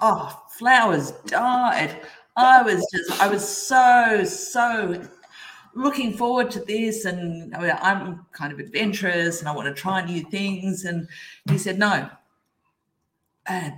Oh, 0.01 0.43
flowers 0.59 1.13
died. 1.27 2.03
I 2.35 2.61
was 2.61 2.85
just, 2.93 3.23
I 3.23 3.29
was 3.29 3.49
so, 3.49 4.25
so 4.25 5.01
looking 5.75 6.13
forward 6.13 6.51
to 6.51 6.61
this. 6.61 7.05
And 7.05 7.55
I'm 7.55 8.27
kind 8.33 8.53
of 8.53 8.59
adventurous 8.59 9.39
and 9.39 9.49
I 9.49 9.53
want 9.53 9.69
to 9.69 9.81
try 9.81 10.05
new 10.05 10.25
things. 10.25 10.85
And 10.85 11.09
he 11.49 11.57
said, 11.57 11.79
No. 11.79 12.11
And 13.47 13.75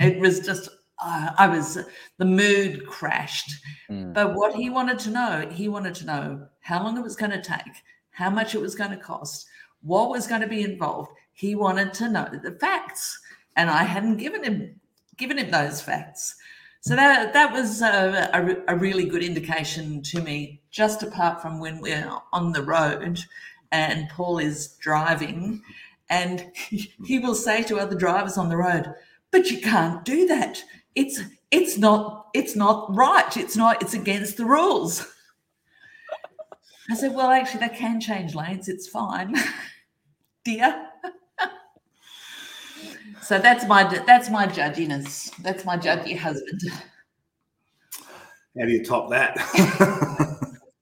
it 0.00 0.18
was 0.18 0.40
just, 0.40 0.70
uh, 1.04 1.32
I 1.36 1.48
was, 1.48 1.78
the 2.16 2.24
mood 2.24 2.86
crashed. 2.86 3.52
Mm. 3.90 4.14
But 4.14 4.34
what 4.34 4.54
he 4.54 4.70
wanted 4.70 4.98
to 5.00 5.10
know, 5.10 5.46
he 5.52 5.68
wanted 5.68 5.94
to 5.96 6.06
know 6.06 6.46
how 6.60 6.82
long 6.82 6.96
it 6.96 7.04
was 7.04 7.14
going 7.14 7.32
to 7.32 7.42
take, 7.42 7.84
how 8.10 8.30
much 8.30 8.54
it 8.54 8.60
was 8.62 8.74
going 8.74 8.90
to 8.90 8.96
cost, 8.96 9.46
what 9.82 10.08
was 10.08 10.26
going 10.26 10.40
to 10.40 10.48
be 10.48 10.62
involved 10.62 11.10
he 11.38 11.54
wanted 11.54 11.94
to 11.94 12.08
know 12.08 12.28
the 12.42 12.50
facts, 12.50 13.20
and 13.54 13.70
I 13.70 13.84
hadn't 13.84 14.16
given 14.16 14.42
him 14.42 14.80
given 15.16 15.38
him 15.38 15.50
those 15.50 15.80
facts. 15.80 16.34
So 16.80 16.96
that 16.96 17.32
that 17.32 17.52
was 17.52 17.80
a, 17.80 18.28
a, 18.34 18.74
a, 18.74 18.76
really 18.76 19.04
good 19.04 19.22
indication 19.22 20.02
to 20.02 20.20
me. 20.20 20.60
Just 20.72 21.04
apart 21.04 21.40
from 21.40 21.60
when 21.60 21.80
we're 21.80 22.10
on 22.32 22.52
the 22.52 22.62
road 22.62 23.20
and 23.70 24.08
Paul 24.08 24.38
is 24.38 24.68
driving, 24.80 25.62
and 26.10 26.50
he, 26.54 26.92
he 27.06 27.20
will 27.20 27.36
say 27.36 27.62
to 27.64 27.78
other 27.78 27.96
drivers 27.96 28.36
on 28.36 28.48
the 28.48 28.56
road, 28.56 28.92
"But 29.30 29.48
you 29.48 29.60
can't 29.60 30.04
do 30.04 30.26
that. 30.26 30.60
It's 30.96 31.20
it's 31.52 31.78
not 31.78 32.30
it's 32.34 32.56
not 32.56 32.92
right. 32.92 33.36
It's 33.36 33.56
not. 33.56 33.80
It's 33.80 33.94
against 33.94 34.38
the 34.38 34.44
rules." 34.44 35.06
I 36.90 36.96
said, 36.96 37.14
"Well, 37.14 37.30
actually, 37.30 37.60
they 37.60 37.76
can 37.76 38.00
change 38.00 38.34
lanes. 38.34 38.68
It's 38.68 38.88
fine, 38.88 39.36
dear." 40.44 40.88
So 43.22 43.38
that's 43.38 43.66
my 43.66 43.84
that's 44.06 44.30
my 44.30 44.46
judginess. 44.46 45.34
That's 45.38 45.64
my 45.64 45.76
judgy 45.76 46.16
husband. 46.16 46.60
How 48.58 48.64
do 48.64 48.72
you 48.72 48.84
top 48.84 49.10
that? 49.10 49.36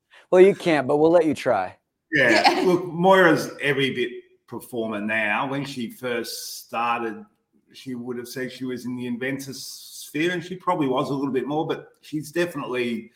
well, 0.30 0.40
you 0.40 0.54
can't, 0.54 0.86
but 0.86 0.96
we'll 0.96 1.10
let 1.10 1.26
you 1.26 1.34
try. 1.34 1.76
Yeah. 2.12 2.50
yeah. 2.50 2.60
Look, 2.62 2.86
Moira's 2.86 3.50
every 3.60 3.90
bit 3.94 4.10
performer 4.46 5.00
now. 5.00 5.48
When 5.48 5.64
she 5.64 5.90
first 5.90 6.64
started, 6.64 7.24
she 7.72 7.94
would 7.94 8.16
have 8.16 8.28
said 8.28 8.50
she 8.50 8.64
was 8.64 8.86
in 8.86 8.96
the 8.96 9.06
inventor 9.06 9.52
sphere, 9.52 10.32
and 10.32 10.42
she 10.42 10.56
probably 10.56 10.86
was 10.86 11.10
a 11.10 11.14
little 11.14 11.32
bit 11.32 11.46
more, 11.46 11.66
but 11.66 11.88
she's 12.00 12.32
definitely 12.32 13.10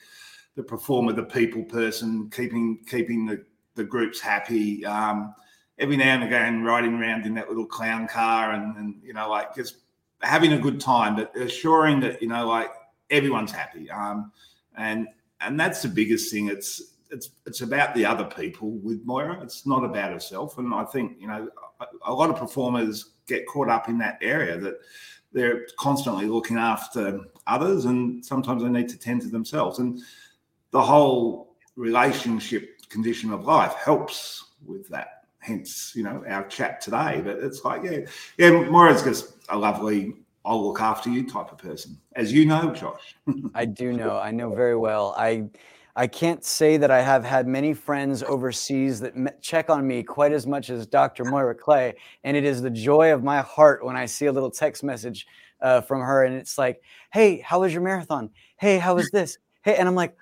the 0.56 0.62
performer, 0.62 1.12
the 1.12 1.22
people 1.22 1.62
person, 1.62 2.28
keeping 2.30 2.84
keeping 2.86 3.24
the, 3.24 3.44
the 3.76 3.84
groups 3.84 4.20
happy. 4.20 4.84
Um, 4.84 5.34
every 5.80 5.96
now 5.96 6.14
and 6.14 6.22
again 6.22 6.62
riding 6.62 6.94
around 6.94 7.26
in 7.26 7.34
that 7.34 7.48
little 7.48 7.66
clown 7.66 8.06
car 8.06 8.52
and, 8.52 8.76
and 8.76 8.94
you 9.02 9.12
know 9.12 9.28
like 9.28 9.54
just 9.54 9.78
having 10.22 10.52
a 10.52 10.58
good 10.58 10.78
time 10.80 11.16
but 11.16 11.34
assuring 11.36 11.98
that 11.98 12.22
you 12.22 12.28
know 12.28 12.46
like 12.46 12.70
everyone's 13.10 13.50
happy 13.50 13.90
um, 13.90 14.30
and 14.76 15.08
and 15.40 15.58
that's 15.58 15.82
the 15.82 15.88
biggest 15.88 16.30
thing. 16.30 16.48
It's 16.48 16.94
it's 17.10 17.30
it's 17.46 17.60
about 17.62 17.94
the 17.94 18.04
other 18.06 18.24
people 18.24 18.70
with 18.70 19.04
Moira. 19.04 19.40
It's 19.42 19.66
not 19.66 19.84
about 19.84 20.12
herself. 20.12 20.58
And 20.58 20.72
I 20.74 20.84
think 20.84 21.16
you 21.18 21.28
know 21.28 21.48
a, 21.80 21.86
a 22.06 22.14
lot 22.14 22.30
of 22.30 22.36
performers 22.36 23.10
get 23.26 23.46
caught 23.46 23.68
up 23.68 23.88
in 23.88 23.98
that 23.98 24.18
area 24.20 24.58
that 24.58 24.74
they're 25.32 25.66
constantly 25.78 26.26
looking 26.26 26.56
after 26.56 27.20
others, 27.46 27.84
and 27.84 28.24
sometimes 28.24 28.62
they 28.62 28.68
need 28.68 28.88
to 28.88 28.98
tend 28.98 29.22
to 29.22 29.28
themselves. 29.28 29.78
And 29.78 30.00
the 30.70 30.82
whole 30.82 31.56
relationship 31.76 32.88
condition 32.88 33.32
of 33.32 33.44
life 33.44 33.74
helps 33.74 34.44
with 34.64 34.88
that. 34.88 35.19
Hence, 35.50 35.92
you 35.96 36.02
know, 36.02 36.24
our 36.28 36.44
chat 36.44 36.80
today. 36.80 37.20
But 37.24 37.38
it's 37.38 37.64
like, 37.64 37.82
yeah, 37.82 38.00
yeah, 38.38 38.50
Moira's 38.50 39.02
just 39.02 39.34
a 39.48 39.58
lovely 39.58 40.14
I'll 40.44 40.66
look 40.66 40.80
after 40.80 41.10
you 41.10 41.28
type 41.28 41.52
of 41.52 41.58
person, 41.58 41.98
as 42.16 42.32
you 42.32 42.46
know, 42.46 42.72
Josh. 42.72 43.14
I 43.54 43.66
do 43.66 43.92
know. 43.92 44.16
I 44.16 44.30
know 44.30 44.54
very 44.54 44.76
well. 44.76 45.14
I 45.16 45.44
I 45.96 46.06
can't 46.06 46.44
say 46.44 46.76
that 46.76 46.90
I 46.90 47.02
have 47.02 47.24
had 47.24 47.46
many 47.46 47.74
friends 47.74 48.22
overseas 48.22 49.00
that 49.00 49.42
check 49.42 49.68
on 49.68 49.86
me 49.86 50.02
quite 50.02 50.32
as 50.32 50.46
much 50.46 50.70
as 50.70 50.86
Dr. 50.86 51.24
Moira 51.24 51.54
Clay, 51.54 51.94
and 52.24 52.36
it 52.36 52.44
is 52.44 52.62
the 52.62 52.70
joy 52.70 53.12
of 53.12 53.22
my 53.22 53.40
heart 53.40 53.84
when 53.84 53.96
I 53.96 54.06
see 54.06 54.26
a 54.26 54.32
little 54.32 54.50
text 54.50 54.82
message 54.82 55.26
uh, 55.60 55.82
from 55.82 56.00
her, 56.00 56.24
and 56.24 56.34
it's 56.34 56.56
like, 56.56 56.80
"Hey, 57.12 57.40
how 57.40 57.60
was 57.60 57.72
your 57.72 57.82
marathon? 57.82 58.30
Hey, 58.56 58.78
how 58.78 58.94
was 58.94 59.10
this? 59.10 59.36
Hey," 59.62 59.76
and 59.76 59.86
I'm 59.86 59.94
like, 59.94 60.16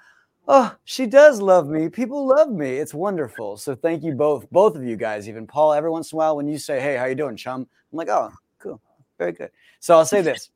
"Oh, 0.49 0.75
she 0.85 1.07
does 1.07 1.41
love 1.41 1.69
me. 1.69 1.89
People 1.89 2.27
love 2.27 2.51
me. 2.51 2.79
It's 2.79 2.95
wonderful." 2.95 3.57
So 3.57 3.75
thank 3.77 4.03
you 4.03 4.15
both, 4.15 4.51
both 4.51 4.75
of 4.75 4.83
you 4.83 4.97
guys, 4.97 5.29
even 5.29 5.47
Paul. 5.47 5.73
Every 5.73 5.91
once 5.91 6.13
in 6.13 6.17
a 6.17 6.19
while, 6.19 6.37
when 6.37 6.49
you 6.49 6.59
say, 6.59 6.81
"Hey, 6.81 6.97
how 6.97 7.05
you 7.05 7.15
doing, 7.15 7.37
chum?" 7.37 7.69
I'm 7.93 7.97
like, 7.97 8.09
"Oh, 8.09 8.33
cool, 8.59 8.81
very 9.19 9.33
good." 9.33 9.51
So 9.81 9.97
I'll 9.97 10.07
say 10.07 10.23
this. 10.23 10.51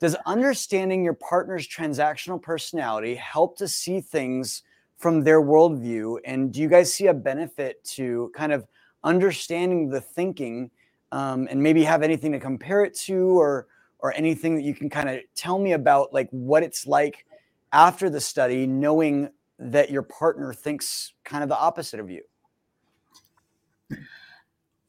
Does 0.00 0.16
understanding 0.26 1.04
your 1.04 1.14
partner's 1.14 1.68
transactional 1.68 2.42
personality 2.42 3.14
help 3.14 3.56
to 3.58 3.68
see 3.68 4.00
things 4.00 4.62
from 4.96 5.22
their 5.22 5.40
worldview? 5.40 6.18
And 6.24 6.52
do 6.52 6.60
you 6.60 6.68
guys 6.68 6.92
see 6.92 7.06
a 7.06 7.14
benefit 7.14 7.84
to 7.96 8.32
kind 8.34 8.52
of 8.52 8.66
understanding 9.04 9.88
the 9.88 10.00
thinking 10.00 10.70
um, 11.12 11.46
and 11.50 11.62
maybe 11.62 11.84
have 11.84 12.02
anything 12.02 12.32
to 12.32 12.40
compare 12.40 12.84
it 12.84 12.94
to 13.00 13.38
or 13.38 13.68
or 14.00 14.12
anything 14.14 14.56
that 14.56 14.62
you 14.62 14.74
can 14.74 14.90
kind 14.90 15.08
of 15.08 15.20
tell 15.36 15.58
me 15.58 15.72
about 15.72 16.12
like 16.12 16.28
what 16.30 16.64
it's 16.64 16.86
like 16.86 17.24
after 17.72 18.10
the 18.10 18.20
study 18.20 18.66
knowing 18.66 19.30
that 19.58 19.90
your 19.90 20.02
partner 20.02 20.52
thinks 20.52 21.12
kind 21.24 21.42
of 21.42 21.48
the 21.48 21.58
opposite 21.58 22.00
of 22.00 22.10
you 22.10 22.22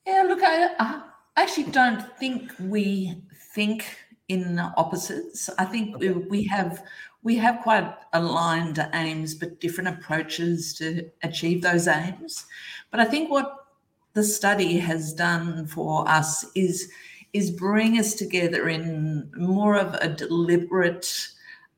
yeah 0.06 0.24
look 0.28 0.40
i, 0.44 0.70
I 0.80 1.04
actually 1.42 1.72
don't 1.72 2.02
think 2.18 2.52
we 2.60 3.16
think 3.54 3.86
in 4.28 4.60
opposites. 4.78 5.50
I 5.58 5.66
think 5.66 5.96
okay. 5.98 6.10
we 6.10 6.44
have 6.46 6.84
we 7.24 7.38
have 7.38 7.62
quite 7.62 7.96
aligned 8.12 8.86
aims, 8.94 9.34
but 9.34 9.62
different 9.62 9.90
approaches 9.90 10.74
to 10.76 11.10
achieve 11.22 11.62
those 11.62 11.88
aims. 11.88 12.46
But 12.92 13.00
I 13.00 13.06
think 13.06 13.32
what 13.32 13.68
the 14.14 14.24
study 14.24 14.78
has 14.80 15.14
done 15.14 15.68
for 15.68 16.08
us 16.08 16.46
is 16.56 16.92
is 17.34 17.50
bring 17.50 17.98
us 17.98 18.14
together 18.14 18.70
in 18.70 19.32
more 19.36 19.76
of 19.76 19.96
a 19.96 20.08
deliberate, 20.08 21.30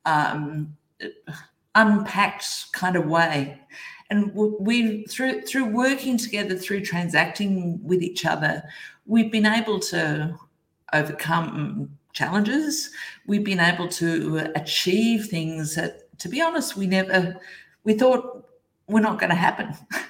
um, 0.05 0.75
unpacked 1.75 2.71
kind 2.73 2.95
of 2.95 3.05
way. 3.05 3.59
And 4.09 4.33
we 4.33 5.03
through 5.05 5.41
through 5.41 5.65
working 5.65 6.17
together, 6.17 6.55
through 6.55 6.81
transacting 6.81 7.79
with 7.83 8.03
each 8.03 8.25
other, 8.25 8.63
we've 9.05 9.31
been 9.31 9.47
able 9.47 9.79
to 9.79 10.37
overcome 10.93 11.89
challenges. 12.13 12.91
We've 13.27 13.43
been 13.43 13.59
able 13.59 13.87
to 13.89 14.51
achieve 14.55 15.25
things 15.25 15.75
that, 15.75 16.17
to 16.19 16.29
be 16.29 16.41
honest, 16.41 16.77
we 16.77 16.87
never 16.87 17.39
we 17.83 17.93
thought 17.95 18.47
were 18.87 19.01
not 19.01 19.19
going 19.19 19.31
to 19.31 19.35
happen. 19.35 19.75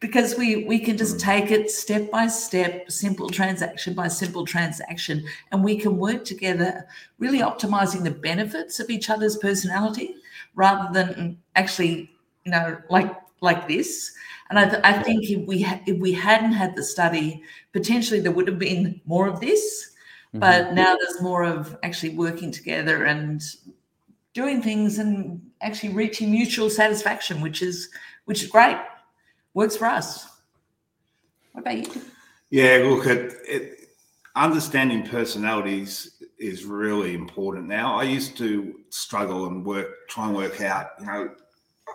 because 0.00 0.36
we 0.36 0.64
we 0.64 0.78
can 0.78 0.98
just 0.98 1.16
mm. 1.16 1.20
take 1.20 1.50
it 1.50 1.70
step 1.70 2.10
by 2.10 2.26
step 2.26 2.90
simple 2.90 3.30
transaction 3.30 3.94
by 3.94 4.06
simple 4.08 4.44
transaction 4.44 5.24
and 5.50 5.64
we 5.64 5.76
can 5.76 5.96
work 5.96 6.24
together 6.24 6.86
really 7.18 7.38
optimizing 7.38 8.02
the 8.02 8.10
benefits 8.10 8.80
of 8.80 8.90
each 8.90 9.08
other's 9.08 9.38
personality 9.38 10.14
rather 10.54 10.92
than 10.92 11.38
actually 11.56 12.10
you 12.44 12.52
know 12.52 12.76
like 12.90 13.14
like 13.40 13.68
this 13.68 14.12
and 14.50 14.58
i, 14.58 14.68
th- 14.68 14.82
I 14.84 15.02
think 15.02 15.28
if 15.30 15.46
we 15.46 15.62
ha- 15.62 15.80
if 15.86 15.98
we 15.98 16.12
hadn't 16.12 16.52
had 16.52 16.76
the 16.76 16.82
study 16.82 17.42
potentially 17.72 18.20
there 18.20 18.32
would 18.32 18.48
have 18.48 18.58
been 18.58 19.00
more 19.04 19.26
of 19.26 19.40
this 19.40 19.94
Mm-hmm. 20.34 20.40
But 20.40 20.74
now 20.74 20.96
there's 20.96 21.22
more 21.22 21.44
of 21.44 21.78
actually 21.84 22.16
working 22.16 22.50
together 22.50 23.04
and 23.04 23.40
doing 24.32 24.60
things 24.60 24.98
and 24.98 25.40
actually 25.60 25.90
reaching 25.90 26.30
mutual 26.30 26.68
satisfaction, 26.68 27.40
which 27.40 27.62
is 27.62 27.88
which 28.24 28.42
is 28.42 28.48
great. 28.48 28.76
Works 29.54 29.76
for 29.76 29.86
us. 29.86 30.26
What 31.52 31.60
about 31.60 31.78
you? 31.78 32.02
Yeah, 32.50 32.84
look 32.84 33.06
at 33.06 33.32
it, 33.46 33.88
understanding 34.34 35.06
personalities 35.06 36.13
is 36.38 36.64
really 36.64 37.14
important 37.14 37.66
now. 37.66 37.96
I 37.96 38.04
used 38.04 38.36
to 38.38 38.74
struggle 38.90 39.46
and 39.46 39.64
work, 39.64 40.08
try 40.08 40.26
and 40.26 40.36
work 40.36 40.60
out, 40.60 40.90
you 41.00 41.06
know, 41.06 41.30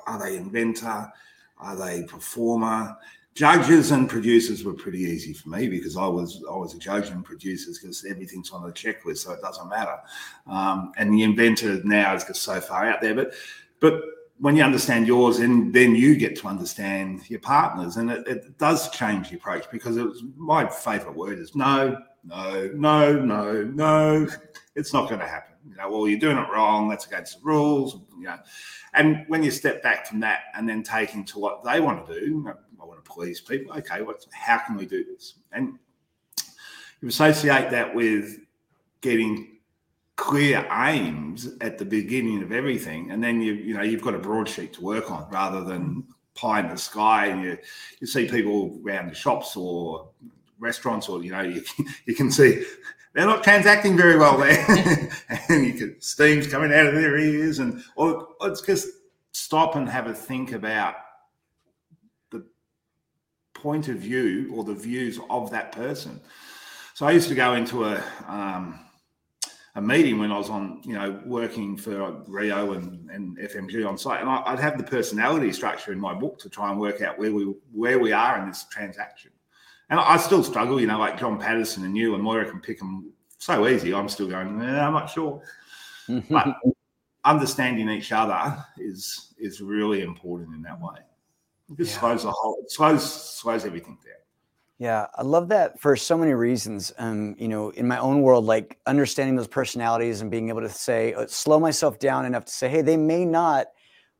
are 0.07 0.19
they 0.19 0.37
inventor? 0.37 1.11
Are 1.57 1.75
they 1.75 2.03
performer? 2.03 2.97
judges 3.39 3.91
and 3.91 4.09
producers 4.09 4.65
were 4.65 4.73
pretty 4.73 4.99
easy 4.99 5.31
for 5.31 5.47
me 5.47 5.69
because 5.69 5.95
I 5.95 6.05
was 6.05 6.43
I 6.51 6.57
was 6.57 6.73
a 6.73 6.77
judge 6.77 7.09
and 7.09 7.23
producers 7.23 7.79
because 7.79 8.05
everything's 8.05 8.51
on 8.51 8.65
the 8.65 8.71
checklist, 8.73 9.19
so 9.19 9.31
it 9.31 9.41
doesn't 9.41 9.69
matter. 9.69 9.97
Um, 10.45 10.91
and 10.97 11.13
the 11.13 11.23
inventor 11.23 11.81
now 11.85 12.13
is 12.15 12.25
just 12.25 12.41
so 12.43 12.59
far 12.59 12.85
out 12.85 12.99
there, 12.99 13.15
but 13.15 13.33
but 13.79 14.01
when 14.39 14.57
you 14.57 14.63
understand 14.63 15.07
yours, 15.07 15.39
and 15.39 15.73
then 15.73 15.95
you 15.95 16.17
get 16.17 16.35
to 16.37 16.47
understand 16.47 17.29
your 17.29 17.39
partners, 17.39 17.95
and 17.95 18.11
it, 18.11 18.27
it 18.27 18.57
does 18.57 18.89
change 18.89 19.29
the 19.29 19.37
approach 19.37 19.65
because 19.71 19.95
it 19.95 20.03
was 20.03 20.21
my 20.35 20.67
favourite 20.67 21.15
word 21.15 21.39
is 21.39 21.55
no, 21.55 21.97
no, 22.23 22.69
no, 22.73 23.19
no, 23.19 23.63
no. 23.63 24.27
It's 24.75 24.93
not 24.93 25.09
going 25.09 25.21
to 25.21 25.27
happen. 25.27 25.55
You 25.67 25.75
know, 25.75 25.89
well, 25.89 26.07
you're 26.07 26.19
doing 26.19 26.37
it 26.37 26.47
wrong. 26.51 26.89
That's 26.89 27.05
against 27.05 27.39
the 27.39 27.45
rules. 27.45 27.99
You 28.17 28.25
know, 28.25 28.37
and 28.93 29.25
when 29.27 29.43
you 29.43 29.51
step 29.51 29.83
back 29.83 30.07
from 30.07 30.19
that 30.21 30.43
and 30.55 30.67
then 30.67 30.83
take 30.83 31.13
into 31.15 31.39
what 31.39 31.63
they 31.63 31.79
want 31.79 32.05
to 32.07 32.19
do, 32.19 32.51
I 32.81 32.85
want 32.85 33.03
to 33.03 33.11
please 33.11 33.41
people. 33.41 33.75
Okay, 33.77 34.01
what? 34.01 34.25
How 34.31 34.59
can 34.59 34.75
we 34.75 34.85
do 34.85 35.03
this? 35.03 35.35
And 35.51 35.77
you 37.01 37.07
associate 37.07 37.69
that 37.71 37.93
with 37.93 38.39
getting 39.01 39.57
clear 40.15 40.67
aims 40.69 41.55
at 41.61 41.77
the 41.77 41.85
beginning 41.85 42.43
of 42.43 42.51
everything, 42.51 43.11
and 43.11 43.23
then 43.23 43.41
you 43.41 43.53
you 43.53 43.73
know 43.73 43.83
you've 43.83 44.01
got 44.01 44.15
a 44.15 44.19
broadsheet 44.19 44.73
to 44.73 44.81
work 44.81 45.11
on 45.11 45.29
rather 45.31 45.63
than 45.63 46.03
pie 46.35 46.59
in 46.59 46.69
the 46.69 46.77
sky. 46.77 47.27
And 47.27 47.43
you 47.43 47.57
you 47.99 48.07
see 48.07 48.27
people 48.27 48.79
around 48.85 49.09
the 49.09 49.15
shops 49.15 49.55
or 49.55 50.09
restaurants, 50.59 51.09
or 51.09 51.23
you 51.23 51.31
know 51.31 51.41
you 51.41 51.63
you 52.05 52.15
can 52.15 52.31
see 52.31 52.63
they're 53.13 53.25
not 53.25 53.43
transacting 53.43 53.97
very 53.97 54.17
well 54.17 54.37
there, 54.37 55.09
and 55.49 55.65
you 55.65 55.73
can 55.73 56.01
steam's 56.01 56.47
coming 56.47 56.73
out 56.73 56.87
of 56.87 56.93
their 56.93 57.17
ears, 57.17 57.59
and 57.59 57.83
or 57.95 58.27
it's 58.41 58.61
just 58.61 58.87
stop 59.31 59.75
and 59.75 59.89
have 59.89 60.07
a 60.07 60.13
think 60.13 60.51
about 60.51 60.95
the 62.31 62.45
point 63.53 63.87
of 63.87 63.97
view 63.97 64.51
or 64.53 64.63
the 64.63 64.73
views 64.73 65.19
of 65.29 65.51
that 65.51 65.71
person. 65.71 66.19
So 66.93 67.05
I 67.05 67.11
used 67.11 67.29
to 67.29 67.35
go 67.35 67.53
into 67.53 67.85
a 67.85 68.03
um, 68.27 68.79
a 69.75 69.81
meeting 69.81 70.19
when 70.19 70.31
I 70.31 70.37
was 70.37 70.49
on, 70.49 70.81
you 70.83 70.93
know, 70.93 71.21
working 71.25 71.77
for 71.77 72.23
Rio 72.27 72.73
and, 72.73 73.09
and 73.09 73.37
FMG 73.37 73.87
on 73.87 73.97
site, 73.97 74.19
and 74.19 74.29
I, 74.29 74.51
would 74.51 74.59
have 74.59 74.77
the 74.77 74.83
personality 74.83 75.53
structure 75.53 75.91
in 75.91 75.99
my 75.99 76.13
book 76.13 76.39
to 76.39 76.49
try 76.49 76.69
and 76.69 76.79
work 76.79 77.01
out 77.01 77.17
where 77.17 77.31
we 77.31 77.43
where 77.71 77.99
we 77.99 78.11
are 78.11 78.39
in 78.39 78.47
this 78.47 78.65
transaction. 78.69 79.31
And 79.89 79.99
I 79.99 80.17
still 80.17 80.43
struggle, 80.43 80.79
you 80.79 80.87
know, 80.87 80.99
like 80.99 81.19
John 81.19 81.39
Patterson 81.39 81.83
and 81.83 81.97
you 81.97 82.13
and 82.13 82.23
Moira 82.23 82.49
can 82.49 82.59
pick 82.59 82.79
them 82.79 83.11
so 83.39 83.67
easy. 83.67 83.93
I'm 83.93 84.09
still 84.09 84.27
going, 84.27 84.61
eh, 84.61 84.79
I'm 84.79 84.93
not 84.93 85.09
sure. 85.09 85.41
but 86.29 86.57
understanding 87.25 87.89
each 87.89 88.11
other 88.11 88.63
is 88.77 89.33
is 89.37 89.61
really 89.61 90.01
important 90.01 90.55
in 90.55 90.61
that 90.63 90.79
way. 90.79 90.99
It 91.69 91.77
just 91.77 91.93
yeah. 91.93 91.99
slows 91.99 92.23
the 92.23 92.31
whole, 92.31 92.59
it 92.61 92.71
slows 92.71 93.33
slows 93.39 93.65
everything 93.65 93.97
down. 94.03 94.15
Yeah, 94.79 95.07
I 95.15 95.23
love 95.23 95.49
that 95.49 95.79
for 95.81 95.97
so 95.97 96.17
many 96.17 96.33
reasons. 96.33 96.93
Um, 96.97 97.35
you 97.37 97.49
know, 97.49 97.69
in 97.71 97.85
my 97.85 97.97
own 97.99 98.21
world, 98.21 98.45
like 98.45 98.79
understanding 98.85 99.35
those 99.35 99.47
personalities 99.47 100.21
and 100.21 100.31
being 100.31 100.47
able 100.47 100.61
to 100.61 100.69
say, 100.69 101.13
uh, 101.13 101.27
slow 101.27 101.59
myself 101.59 101.99
down 101.99 102.25
enough 102.25 102.45
to 102.45 102.51
say, 102.51 102.69
hey, 102.69 102.81
they 102.81 102.95
may 102.95 103.25
not 103.25 103.67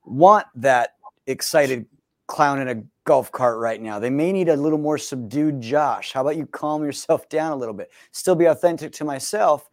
want 0.03 0.47
that 0.55 0.95
excited 1.27 1.85
clown 2.27 2.59
in 2.59 2.67
a 2.67 2.83
golf 3.09 3.31
cart 3.31 3.57
right 3.57 3.81
now. 3.81 3.97
They 3.97 4.11
may 4.11 4.31
need 4.31 4.49
a 4.49 4.55
little 4.55 4.77
more 4.77 4.99
subdued 4.99 5.61
Josh. 5.61 6.13
How 6.13 6.21
about 6.21 6.37
you 6.37 6.45
calm 6.45 6.83
yourself 6.83 7.27
down 7.37 7.51
a 7.51 7.55
little 7.55 7.73
bit? 7.73 7.91
Still 8.11 8.35
be 8.35 8.45
authentic 8.45 8.91
to 8.93 9.03
myself, 9.03 9.67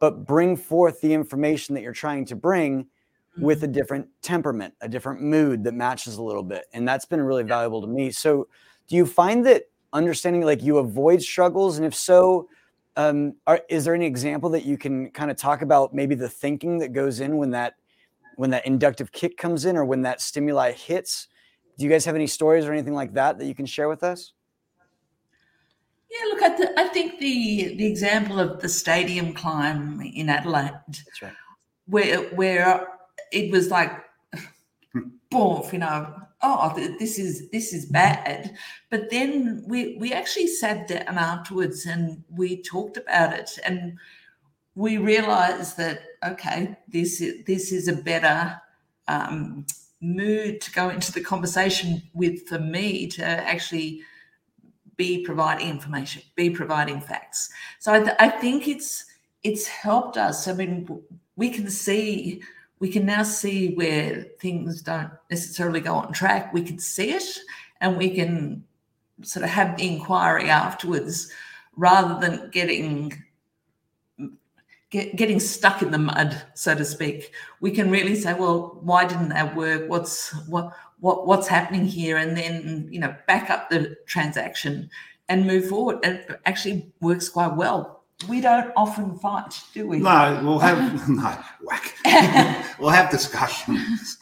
but 0.00 0.26
bring 0.26 0.56
forth 0.56 1.00
the 1.00 1.14
information 1.14 1.76
that 1.76 1.82
you're 1.82 1.92
trying 1.92 2.24
to 2.24 2.34
bring 2.34 2.88
with 3.38 3.62
a 3.62 3.66
mm-hmm. 3.66 3.74
different 3.74 4.08
temperament, 4.22 4.74
a 4.80 4.88
different 4.88 5.22
mood 5.22 5.62
that 5.62 5.72
matches 5.72 6.16
a 6.16 6.22
little 6.22 6.42
bit. 6.42 6.64
And 6.72 6.88
that's 6.88 7.04
been 7.04 7.20
really 7.20 7.44
valuable 7.44 7.80
to 7.80 7.86
me. 7.86 8.10
So, 8.10 8.48
do 8.88 8.96
you 8.96 9.06
find 9.06 9.46
that 9.46 9.70
understanding 9.92 10.42
like 10.42 10.60
you 10.60 10.78
avoid 10.78 11.22
struggles? 11.22 11.76
And 11.76 11.86
if 11.86 11.94
so, 11.94 12.48
um, 12.96 13.34
are, 13.46 13.60
is 13.68 13.84
there 13.84 13.94
any 13.94 14.06
example 14.06 14.50
that 14.50 14.64
you 14.64 14.76
can 14.76 15.12
kind 15.12 15.30
of 15.30 15.36
talk 15.36 15.62
about 15.62 15.94
maybe 15.94 16.16
the 16.16 16.28
thinking 16.28 16.78
that 16.78 16.92
goes 16.92 17.20
in 17.20 17.36
when 17.36 17.50
that 17.50 17.74
when 18.34 18.50
that 18.50 18.64
inductive 18.64 19.12
kick 19.12 19.36
comes 19.36 19.66
in 19.66 19.76
or 19.76 19.84
when 19.84 20.00
that 20.00 20.18
stimuli 20.18 20.72
hits. 20.72 21.28
Do 21.80 21.86
you 21.86 21.90
guys 21.90 22.04
have 22.04 22.14
any 22.14 22.26
stories 22.26 22.66
or 22.66 22.74
anything 22.74 22.92
like 22.92 23.14
that 23.14 23.38
that 23.38 23.46
you 23.46 23.54
can 23.54 23.64
share 23.64 23.88
with 23.88 24.04
us? 24.04 24.34
Yeah, 26.10 26.26
look, 26.28 26.42
I, 26.42 26.54
th- 26.54 26.68
I 26.76 26.88
think 26.88 27.18
the 27.18 27.74
the 27.76 27.86
example 27.86 28.38
of 28.38 28.60
the 28.60 28.68
stadium 28.68 29.32
climb 29.32 29.98
in 30.02 30.28
Adelaide, 30.28 30.74
That's 30.88 31.22
right. 31.22 31.32
where 31.86 32.18
where 32.34 32.86
it 33.32 33.50
was 33.50 33.70
like, 33.70 33.92
boom, 35.30 35.62
you 35.72 35.78
know, 35.78 36.16
oh, 36.42 36.74
th- 36.76 36.98
this 36.98 37.18
is 37.18 37.48
this 37.48 37.72
is 37.72 37.86
bad. 37.86 38.54
But 38.90 39.08
then 39.08 39.64
we 39.66 39.96
we 39.96 40.12
actually 40.12 40.48
sat 40.48 40.86
down 40.86 41.16
afterwards 41.16 41.86
and 41.86 42.22
we 42.28 42.60
talked 42.62 42.98
about 42.98 43.32
it, 43.32 43.58
and 43.64 43.96
we 44.74 44.98
realised 44.98 45.78
that 45.78 46.02
okay, 46.26 46.76
this 46.88 47.22
is, 47.22 47.42
this 47.46 47.72
is 47.72 47.88
a 47.88 47.94
better. 47.94 48.60
Um, 49.08 49.64
mood 50.00 50.60
to 50.60 50.72
go 50.72 50.88
into 50.88 51.12
the 51.12 51.20
conversation 51.20 52.02
with 52.14 52.46
for 52.48 52.58
me 52.58 53.06
to 53.06 53.24
actually 53.24 54.02
be 54.96 55.22
providing 55.24 55.68
information, 55.68 56.22
be 56.34 56.50
providing 56.50 57.00
facts. 57.00 57.50
So 57.78 57.92
I, 57.92 58.00
th- 58.00 58.16
I, 58.18 58.28
think 58.28 58.68
it's 58.68 59.06
it's 59.42 59.66
helped 59.66 60.16
us. 60.16 60.46
I 60.46 60.52
mean, 60.52 61.02
we 61.36 61.48
can 61.48 61.70
see, 61.70 62.42
we 62.80 62.90
can 62.90 63.06
now 63.06 63.22
see 63.22 63.74
where 63.74 64.26
things 64.40 64.82
don't 64.82 65.10
necessarily 65.30 65.80
go 65.80 65.94
on 65.94 66.12
track. 66.12 66.52
We 66.52 66.62
can 66.62 66.78
see 66.78 67.12
it, 67.12 67.38
and 67.80 67.96
we 67.96 68.14
can 68.14 68.64
sort 69.22 69.44
of 69.44 69.50
have 69.50 69.76
the 69.76 69.86
inquiry 69.86 70.50
afterwards, 70.50 71.32
rather 71.76 72.20
than 72.20 72.50
getting 72.50 73.22
get, 74.90 75.16
getting 75.16 75.40
stuck 75.40 75.82
in 75.82 75.90
the 75.90 75.98
mud, 75.98 76.42
so 76.54 76.74
to 76.74 76.84
speak. 76.84 77.32
We 77.60 77.70
can 77.70 77.90
really 77.90 78.14
say, 78.14 78.34
well, 78.34 78.78
why 78.82 79.06
didn't 79.06 79.30
that 79.30 79.56
work? 79.56 79.88
What's 79.88 80.32
what 80.46 80.72
what 81.00 81.26
what's 81.26 81.48
happening 81.48 81.84
here? 81.84 82.16
And 82.16 82.36
then 82.36 82.88
you 82.90 83.00
know, 83.00 83.14
back 83.26 83.50
up 83.50 83.70
the 83.70 83.96
transaction 84.06 84.90
and 85.28 85.46
move 85.46 85.68
forward. 85.68 85.98
And 86.02 86.16
it 86.16 86.40
actually 86.44 86.92
works 87.00 87.28
quite 87.28 87.54
well. 87.54 88.04
We 88.28 88.42
don't 88.42 88.70
often 88.76 89.18
fight, 89.18 89.54
do 89.72 89.86
we? 89.86 89.98
No, 89.98 90.40
we'll 90.44 90.58
have 90.58 91.08
no 91.08 91.38
whack. 91.62 91.96
we'll 92.78 92.90
have 92.90 93.10
discussions. 93.10 94.18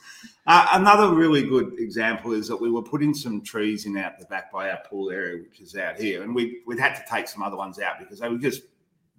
Uh, 0.46 0.66
another 0.72 1.14
really 1.14 1.46
good 1.46 1.74
example 1.78 2.32
is 2.32 2.48
that 2.48 2.56
we 2.56 2.70
were 2.70 2.82
putting 2.82 3.12
some 3.12 3.42
trees 3.42 3.84
in 3.84 3.98
out 3.98 4.18
the 4.18 4.24
back 4.26 4.50
by 4.50 4.70
our 4.70 4.78
pool 4.88 5.10
area, 5.10 5.42
which 5.42 5.60
is 5.60 5.76
out 5.76 5.96
here, 5.96 6.22
and 6.22 6.34
we 6.34 6.62
we'd 6.66 6.78
had 6.78 6.94
to 6.94 7.02
take 7.10 7.28
some 7.28 7.42
other 7.42 7.56
ones 7.56 7.78
out 7.78 7.98
because 7.98 8.20
they 8.20 8.28
were 8.28 8.38
just 8.38 8.62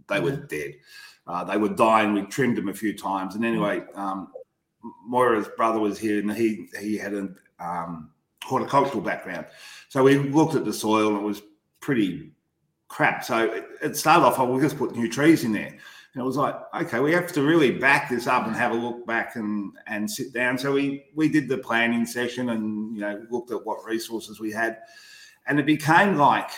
they 0.07 0.19
were 0.19 0.35
dead. 0.35 0.75
Uh, 1.29 1.43
they 1.43 1.57
were 1.57 1.69
dying. 1.69 2.13
We 2.13 2.23
trimmed 2.23 2.57
them 2.57 2.69
a 2.69 2.73
few 2.73 2.97
times, 2.97 3.35
and 3.35 3.45
anyway, 3.45 3.83
um, 3.93 4.29
Moira's 5.07 5.47
brother 5.55 5.79
was 5.79 5.99
here, 5.99 6.19
and 6.19 6.33
he 6.33 6.67
he 6.79 6.97
had 6.97 7.13
a 7.13 7.29
um, 7.59 8.09
horticultural 8.43 9.01
background, 9.01 9.45
so 9.89 10.03
we 10.03 10.17
looked 10.17 10.55
at 10.55 10.65
the 10.65 10.73
soil, 10.73 11.09
and 11.09 11.17
it 11.17 11.23
was 11.23 11.43
pretty 11.81 12.31
crap. 12.87 13.23
So 13.23 13.45
it, 13.45 13.65
it 13.83 13.95
started 13.95 14.25
off, 14.25 14.39
oh, 14.39 14.45
we'll 14.45 14.59
just 14.59 14.77
put 14.77 14.95
new 14.95 15.07
trees 15.07 15.43
in 15.43 15.53
there. 15.53 15.67
And 15.67 16.21
it 16.21 16.23
was 16.23 16.37
like, 16.37 16.55
okay, 16.73 16.99
we 16.99 17.11
have 17.13 17.31
to 17.33 17.43
really 17.43 17.69
back 17.69 18.09
this 18.09 18.25
up 18.25 18.47
and 18.47 18.55
have 18.55 18.71
a 18.71 18.75
look 18.75 19.05
back 19.05 19.35
and 19.35 19.71
and 19.85 20.09
sit 20.09 20.33
down. 20.33 20.57
So 20.57 20.73
we 20.73 21.05
we 21.13 21.29
did 21.29 21.47
the 21.47 21.59
planning 21.59 22.07
session 22.07 22.49
and 22.49 22.95
you 22.95 23.01
know 23.01 23.23
looked 23.29 23.51
at 23.51 23.63
what 23.63 23.85
resources 23.85 24.39
we 24.39 24.51
had, 24.51 24.79
and 25.45 25.59
it 25.59 25.67
became 25.67 26.17
like 26.17 26.49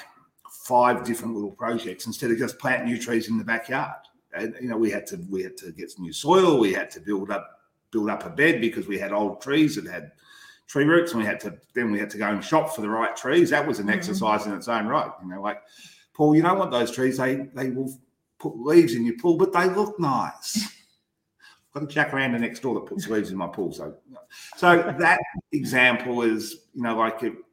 five 0.63 1.03
different 1.03 1.35
little 1.35 1.51
projects 1.51 2.07
instead 2.07 2.31
of 2.31 2.37
just 2.37 2.57
plant 2.57 2.85
new 2.85 2.97
trees 2.97 3.27
in 3.27 3.37
the 3.37 3.43
backyard 3.43 3.97
and 4.33 4.55
you 4.61 4.69
know 4.69 4.77
we 4.77 4.89
had 4.89 5.05
to 5.07 5.19
we 5.29 5.43
had 5.43 5.57
to 5.57 5.71
get 5.71 5.91
some 5.91 6.03
new 6.03 6.13
soil. 6.13 6.59
We 6.59 6.73
had 6.73 6.89
to 6.91 6.99
build 6.99 7.31
up 7.31 7.61
build 7.91 8.09
up 8.09 8.25
a 8.25 8.29
bed 8.29 8.61
because 8.61 8.87
we 8.87 8.97
had 8.97 9.11
old 9.11 9.41
trees 9.41 9.75
that 9.75 9.85
had 9.85 10.11
tree 10.67 10.85
roots 10.85 11.11
and 11.11 11.21
we 11.21 11.27
had 11.27 11.39
to 11.41 11.57
then 11.75 11.91
we 11.91 11.99
had 11.99 12.09
to 12.09 12.17
go 12.17 12.27
and 12.27 12.43
shop 12.43 12.73
for 12.73 12.81
the 12.81 12.89
right 12.89 13.15
trees. 13.15 13.49
That 13.49 13.67
was 13.67 13.79
an 13.79 13.87
mm-hmm. 13.87 13.95
exercise 13.95 14.45
in 14.45 14.53
its 14.53 14.67
own 14.67 14.87
right 14.87 15.11
you 15.21 15.29
know 15.29 15.41
like 15.41 15.61
paul 16.13 16.35
you 16.35 16.41
don't 16.41 16.57
want 16.57 16.71
those 16.71 16.91
trees. 16.91 17.17
They 17.17 17.35
they 17.53 17.69
will 17.69 17.93
put 18.39 18.57
leaves 18.57 18.95
in 18.95 19.05
your 19.05 19.17
pool 19.17 19.37
but 19.37 19.53
they 19.53 19.69
look 19.69 19.99
nice. 19.99 20.69
I've 21.73 21.87
got 21.87 21.95
a 21.95 22.11
jacaranda 22.11 22.39
next 22.39 22.61
door 22.61 22.75
that 22.75 22.85
puts 22.85 23.07
leaves 23.07 23.31
in 23.31 23.37
my 23.37 23.47
pool 23.47 23.71
so 23.71 23.95
so 24.57 24.95
that 24.99 25.19
example 25.51 26.21
is 26.21 26.65
you 26.73 26.83
know 26.83 26.97
like 26.97 27.21
you 27.21 27.45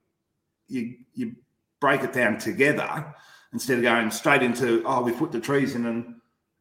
you, 0.68 0.96
you 1.14 1.34
break 1.80 2.02
it 2.02 2.12
down 2.12 2.38
together 2.38 3.14
instead 3.52 3.78
of 3.78 3.82
going 3.82 4.10
straight 4.10 4.42
into 4.42 4.82
oh 4.84 5.02
we 5.02 5.12
put 5.12 5.32
the 5.32 5.40
trees 5.40 5.74
in 5.74 5.86
and 5.86 6.14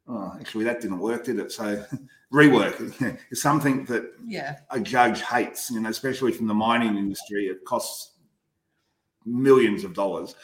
oh, 0.08 0.36
actually 0.40 0.64
that 0.66 0.82
didn't 0.82 1.00
work, 1.00 1.26
did 1.26 1.40
it? 1.40 1.52
So 1.52 1.84
rework 2.34 3.18
is 3.32 3.42
something 3.42 3.86
that 3.86 4.14
yeah. 4.26 4.58
a 4.70 4.80
judge 4.80 5.22
hates, 5.22 5.72
you 5.72 5.80
know, 5.80 5.90
especially 5.90 6.32
from 6.32 6.48
the 6.48 6.54
mining 6.54 6.98
industry. 6.98 7.48
It 7.48 7.64
costs 7.66 8.12
millions 9.26 9.84
of 9.84 9.94
dollars. 9.94 10.36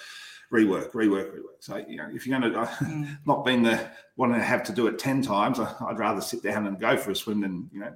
Rework, 0.52 0.92
rework, 0.92 1.32
rework. 1.32 1.62
So 1.62 1.78
you 1.78 1.98
know, 1.98 2.10
if 2.14 2.28
you're 2.28 2.40
going 2.40 2.52
to 2.52 2.60
uh, 2.60 2.68
mm. 2.68 3.18
not 3.26 3.44
being 3.44 3.64
the 3.64 3.90
one 4.18 4.30
to 4.30 4.40
have 4.40 4.64
to 4.66 4.72
do 4.72 4.86
it 4.86 5.00
ten 5.00 5.22
times, 5.22 5.60
I'd 5.60 5.98
rather 5.98 6.22
sit 6.22 6.44
down 6.44 6.68
and 6.68 6.80
go 6.80 6.96
for 6.96 7.10
a 7.12 7.16
swim 7.16 7.42
than 7.42 7.70
you 7.74 7.80
know. 7.80 7.94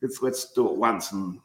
Let's 0.00 0.20
let's 0.22 0.52
do 0.52 0.68
it 0.68 0.76
once 0.76 1.12
and 1.12 1.40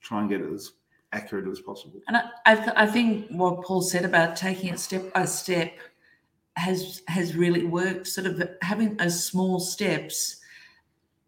try 0.00 0.20
and 0.20 0.28
get 0.28 0.40
it 0.40 0.52
as 0.52 0.72
accurate 1.12 1.48
as 1.48 1.60
possible. 1.60 2.00
And 2.08 2.16
I 2.16 2.24
I, 2.46 2.54
th- 2.56 2.76
I 2.76 2.86
think 2.86 3.28
what 3.30 3.62
Paul 3.62 3.82
said 3.82 4.04
about 4.04 4.36
taking 4.36 4.70
it 4.70 4.78
step 4.78 5.12
by 5.14 5.24
step 5.24 5.72
has 6.58 7.02
has 7.08 7.36
really 7.36 7.64
worked. 7.64 8.06
Sort 8.06 8.26
of 8.26 8.42
having 8.62 8.96
those 8.96 9.24
small 9.24 9.60
steps, 9.60 10.36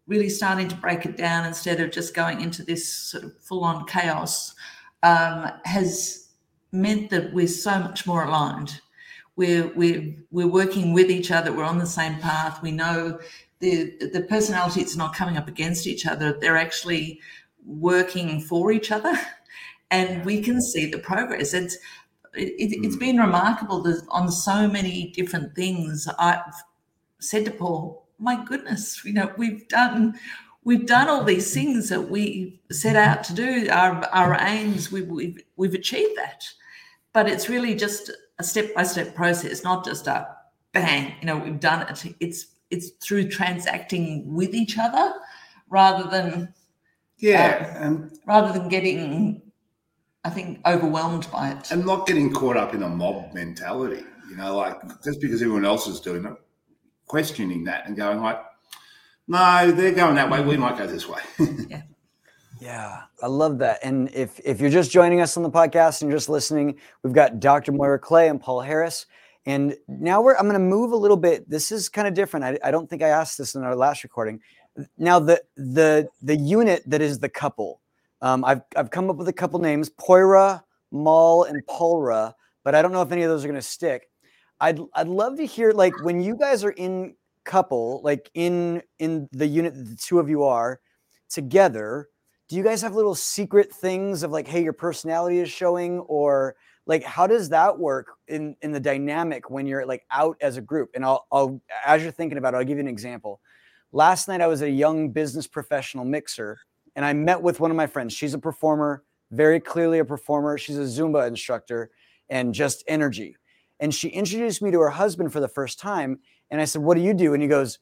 really 0.07 0.29
starting 0.29 0.67
to 0.67 0.75
break 0.75 1.05
it 1.05 1.17
down 1.17 1.45
instead 1.45 1.79
of 1.79 1.91
just 1.91 2.13
going 2.13 2.41
into 2.41 2.63
this 2.63 2.87
sort 2.87 3.23
of 3.23 3.37
full 3.39 3.63
on 3.63 3.85
chaos, 3.85 4.53
um, 5.03 5.51
has 5.65 6.29
meant 6.71 7.09
that 7.09 7.33
we're 7.33 7.47
so 7.47 7.79
much 7.79 8.05
more 8.05 8.25
aligned. 8.25 8.81
We're 9.35 9.67
we're 9.75 10.13
we're 10.31 10.47
working 10.47 10.93
with 10.93 11.09
each 11.09 11.31
other. 11.31 11.53
We're 11.53 11.63
on 11.63 11.79
the 11.79 11.85
same 11.85 12.17
path. 12.19 12.61
We 12.61 12.71
know 12.71 13.19
the 13.59 13.95
the 14.13 14.21
personalities 14.21 14.97
not 14.97 15.15
coming 15.15 15.37
up 15.37 15.47
against 15.47 15.87
each 15.87 16.05
other. 16.05 16.33
They're 16.33 16.57
actually 16.57 17.21
working 17.65 18.41
for 18.41 18.71
each 18.71 18.91
other, 18.91 19.17
and 19.91 20.25
we 20.25 20.41
can 20.41 20.61
see 20.61 20.91
the 20.91 20.99
progress. 20.99 21.53
It's 21.53 21.77
it, 22.33 22.83
has 22.83 22.95
mm. 22.95 22.99
been 22.99 23.17
remarkable 23.17 23.81
that 23.83 24.05
on 24.09 24.31
so 24.31 24.67
many 24.67 25.11
different 25.11 25.55
things. 25.55 26.07
I've 26.19 26.41
said 27.19 27.45
to 27.45 27.51
Paul, 27.51 28.07
"My 28.19 28.43
goodness, 28.43 29.01
you 29.05 29.13
know, 29.13 29.31
we've 29.37 29.67
done." 29.67 30.15
We've 30.63 30.85
done 30.85 31.09
all 31.09 31.23
these 31.23 31.55
things 31.55 31.89
that 31.89 32.11
we 32.11 32.61
set 32.69 32.95
out 32.95 33.23
to 33.23 33.33
do. 33.33 33.67
Our, 33.71 34.05
our 34.09 34.37
aims, 34.41 34.91
we've, 34.91 35.07
we've, 35.07 35.39
we've 35.55 35.73
achieved 35.73 36.15
that. 36.17 36.47
But 37.13 37.27
it's 37.27 37.49
really 37.49 37.73
just 37.73 38.11
a 38.37 38.43
step 38.43 38.75
by 38.75 38.83
step 38.83 39.15
process, 39.15 39.63
not 39.63 39.83
just 39.83 40.05
a 40.05 40.27
bang, 40.71 41.15
you 41.19 41.25
know, 41.25 41.37
we've 41.37 41.59
done 41.59 41.87
it. 41.87 42.15
It's 42.19 42.47
it's 42.69 42.91
through 43.03 43.29
transacting 43.29 44.33
with 44.33 44.53
each 44.53 44.77
other 44.77 45.13
rather 45.69 46.09
than 46.09 46.53
yeah, 47.17 47.77
uh, 47.79 47.85
um, 47.85 48.11
rather 48.25 48.51
than 48.51 48.69
getting 48.69 49.41
I 50.23 50.29
think, 50.29 50.59
overwhelmed 50.65 51.27
by 51.31 51.51
it. 51.51 51.71
And 51.71 51.85
not 51.85 52.07
getting 52.07 52.31
caught 52.31 52.57
up 52.57 52.73
in 52.73 52.83
a 52.83 52.89
mob 52.89 53.33
mentality, 53.33 54.03
you 54.29 54.35
know, 54.35 54.55
like 54.55 54.79
just 55.03 55.19
because 55.19 55.41
everyone 55.41 55.65
else 55.65 55.87
is 55.87 55.99
doing 55.99 56.25
it, 56.25 56.33
questioning 57.07 57.63
that 57.65 57.87
and 57.87 57.97
going 57.97 58.21
like, 58.21 58.39
no, 59.27 59.71
they're 59.71 59.93
going 59.93 60.15
that 60.15 60.29
way. 60.29 60.41
We 60.41 60.57
might 60.57 60.77
go 60.77 60.85
this 60.85 61.07
way. 61.07 61.21
yeah. 61.69 61.81
Yeah, 62.61 63.01
I 63.23 63.25
love 63.25 63.57
that. 63.57 63.79
And 63.81 64.13
if 64.13 64.39
if 64.45 64.61
you're 64.61 64.69
just 64.69 64.91
joining 64.91 65.19
us 65.19 65.35
on 65.35 65.41
the 65.41 65.49
podcast 65.49 66.03
and 66.03 66.11
just 66.11 66.29
listening, 66.29 66.77
we've 67.01 67.11
got 67.11 67.39
Dr. 67.39 67.71
Moira 67.71 67.97
Clay 67.97 68.29
and 68.29 68.39
Paul 68.39 68.61
Harris. 68.61 69.07
And 69.47 69.75
now 69.87 70.21
we're 70.21 70.35
I'm 70.35 70.43
going 70.43 70.53
to 70.53 70.59
move 70.59 70.91
a 70.91 70.95
little 70.95 71.17
bit. 71.17 71.49
This 71.49 71.71
is 71.71 71.89
kind 71.89 72.07
of 72.07 72.13
different. 72.13 72.45
I, 72.45 72.59
I 72.63 72.69
don't 72.69 72.87
think 72.87 73.01
I 73.01 73.07
asked 73.07 73.39
this 73.39 73.55
in 73.55 73.63
our 73.63 73.75
last 73.75 74.03
recording. 74.03 74.41
Now 74.99 75.19
the 75.19 75.41
the 75.57 76.07
the 76.21 76.35
unit 76.35 76.83
that 76.85 77.01
is 77.01 77.17
the 77.17 77.29
couple 77.29 77.81
um, 78.21 78.45
I've 78.45 78.61
I've 78.75 78.91
come 78.91 79.09
up 79.09 79.17
with 79.17 79.27
a 79.27 79.33
couple 79.33 79.59
names: 79.59 79.89
Poira, 79.89 80.63
Mal, 80.91 81.43
and 81.43 81.65
Polra, 81.67 82.35
but 82.63 82.75
I 82.75 82.81
don't 82.81 82.91
know 82.91 83.01
if 83.01 83.11
any 83.11 83.23
of 83.23 83.29
those 83.29 83.43
are 83.43 83.47
going 83.47 83.59
to 83.59 83.65
stick. 83.65 84.09
I'd 84.59 84.79
I'd 84.93 85.07
love 85.07 85.37
to 85.37 85.45
hear 85.45 85.71
like 85.71 85.93
when 86.03 86.21
you 86.21 86.35
guys 86.35 86.63
are 86.63 86.71
in 86.71 87.15
couple, 87.43 88.01
like 88.03 88.29
in 88.33 88.81
in 88.99 89.27
the 89.31 89.47
unit 89.47 89.73
the 89.73 89.95
two 89.95 90.19
of 90.19 90.29
you 90.29 90.43
are 90.43 90.79
together. 91.29 92.07
Do 92.47 92.57
you 92.57 92.63
guys 92.63 92.81
have 92.81 92.95
little 92.95 93.15
secret 93.15 93.71
things 93.73 94.23
of 94.23 94.31
like, 94.31 94.47
hey, 94.47 94.61
your 94.61 94.73
personality 94.73 95.39
is 95.39 95.49
showing, 95.49 95.99
or 96.01 96.55
like 96.85 97.03
how 97.03 97.25
does 97.25 97.49
that 97.49 97.77
work 97.77 98.07
in 98.27 98.55
in 98.61 98.71
the 98.71 98.79
dynamic 98.79 99.49
when 99.49 99.65
you're 99.65 99.85
like 99.85 100.05
out 100.11 100.37
as 100.41 100.57
a 100.57 100.61
group? 100.61 100.91
And 100.93 101.03
I'll 101.05 101.25
I'll 101.31 101.61
as 101.85 102.03
you're 102.03 102.11
thinking 102.11 102.37
about 102.37 102.53
it, 102.53 102.57
I'll 102.57 102.65
give 102.65 102.77
you 102.77 102.83
an 102.83 102.87
example. 102.87 103.41
Last 103.93 104.27
night 104.27 104.41
I 104.41 104.47
was 104.47 104.61
a 104.61 104.69
young 104.69 105.09
business 105.11 105.47
professional 105.47 106.05
mixer 106.05 106.59
and 106.95 107.05
I 107.05 107.13
met 107.13 107.41
with 107.41 107.59
one 107.59 107.71
of 107.71 107.77
my 107.77 107.87
friends. 107.87 108.13
She's 108.13 108.33
a 108.33 108.39
performer, 108.39 109.03
very 109.31 109.59
clearly 109.59 109.99
a 109.99 110.05
performer. 110.05 110.57
She's 110.57 110.77
a 110.77 110.81
Zumba 110.81 111.27
instructor 111.27 111.91
and 112.29 112.53
just 112.53 112.83
energy. 112.87 113.37
And 113.79 113.93
she 113.93 114.09
introduced 114.09 114.61
me 114.61 114.71
to 114.71 114.79
her 114.79 114.89
husband 114.89 115.33
for 115.33 115.39
the 115.39 115.47
first 115.47 115.79
time. 115.79 116.19
And 116.49 116.61
I 116.61 116.65
said, 116.65 116.81
What 116.81 116.95
do 116.95 117.01
you 117.01 117.13
do? 117.13 117.33
And 117.33 117.41
he 117.41 117.49
goes, 117.49 117.79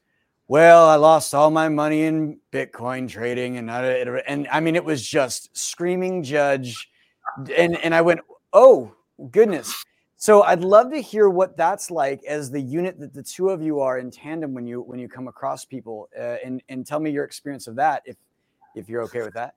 well, 0.49 0.87
I 0.87 0.95
lost 0.95 1.35
all 1.35 1.51
my 1.51 1.69
money 1.69 2.05
in 2.05 2.39
Bitcoin 2.51 3.07
trading, 3.07 3.57
and 3.57 3.69
I, 3.69 3.83
and 4.27 4.47
I 4.51 4.59
mean, 4.59 4.75
it 4.75 4.83
was 4.83 5.07
just 5.07 5.55
screaming 5.55 6.23
judge, 6.23 6.89
and 7.55 7.77
and 7.77 7.93
I 7.93 8.01
went, 8.01 8.21
oh 8.51 8.91
goodness. 9.29 9.85
So 10.17 10.41
I'd 10.41 10.61
love 10.61 10.91
to 10.91 11.01
hear 11.01 11.29
what 11.29 11.55
that's 11.55 11.89
like 11.89 12.23
as 12.25 12.49
the 12.51 12.59
unit 12.59 12.99
that 12.99 13.13
the 13.13 13.23
two 13.23 13.49
of 13.49 13.61
you 13.61 13.79
are 13.79 13.99
in 13.99 14.09
tandem 14.11 14.55
when 14.55 14.65
you 14.65 14.81
when 14.81 14.99
you 14.99 15.07
come 15.07 15.27
across 15.27 15.65
people, 15.65 16.09
uh, 16.17 16.37
and 16.43 16.63
and 16.67 16.85
tell 16.85 16.99
me 16.99 17.11
your 17.11 17.25
experience 17.25 17.67
of 17.67 17.75
that 17.75 18.01
if 18.05 18.17
if 18.75 18.89
you're 18.89 19.03
okay 19.03 19.21
with 19.21 19.33
that. 19.33 19.55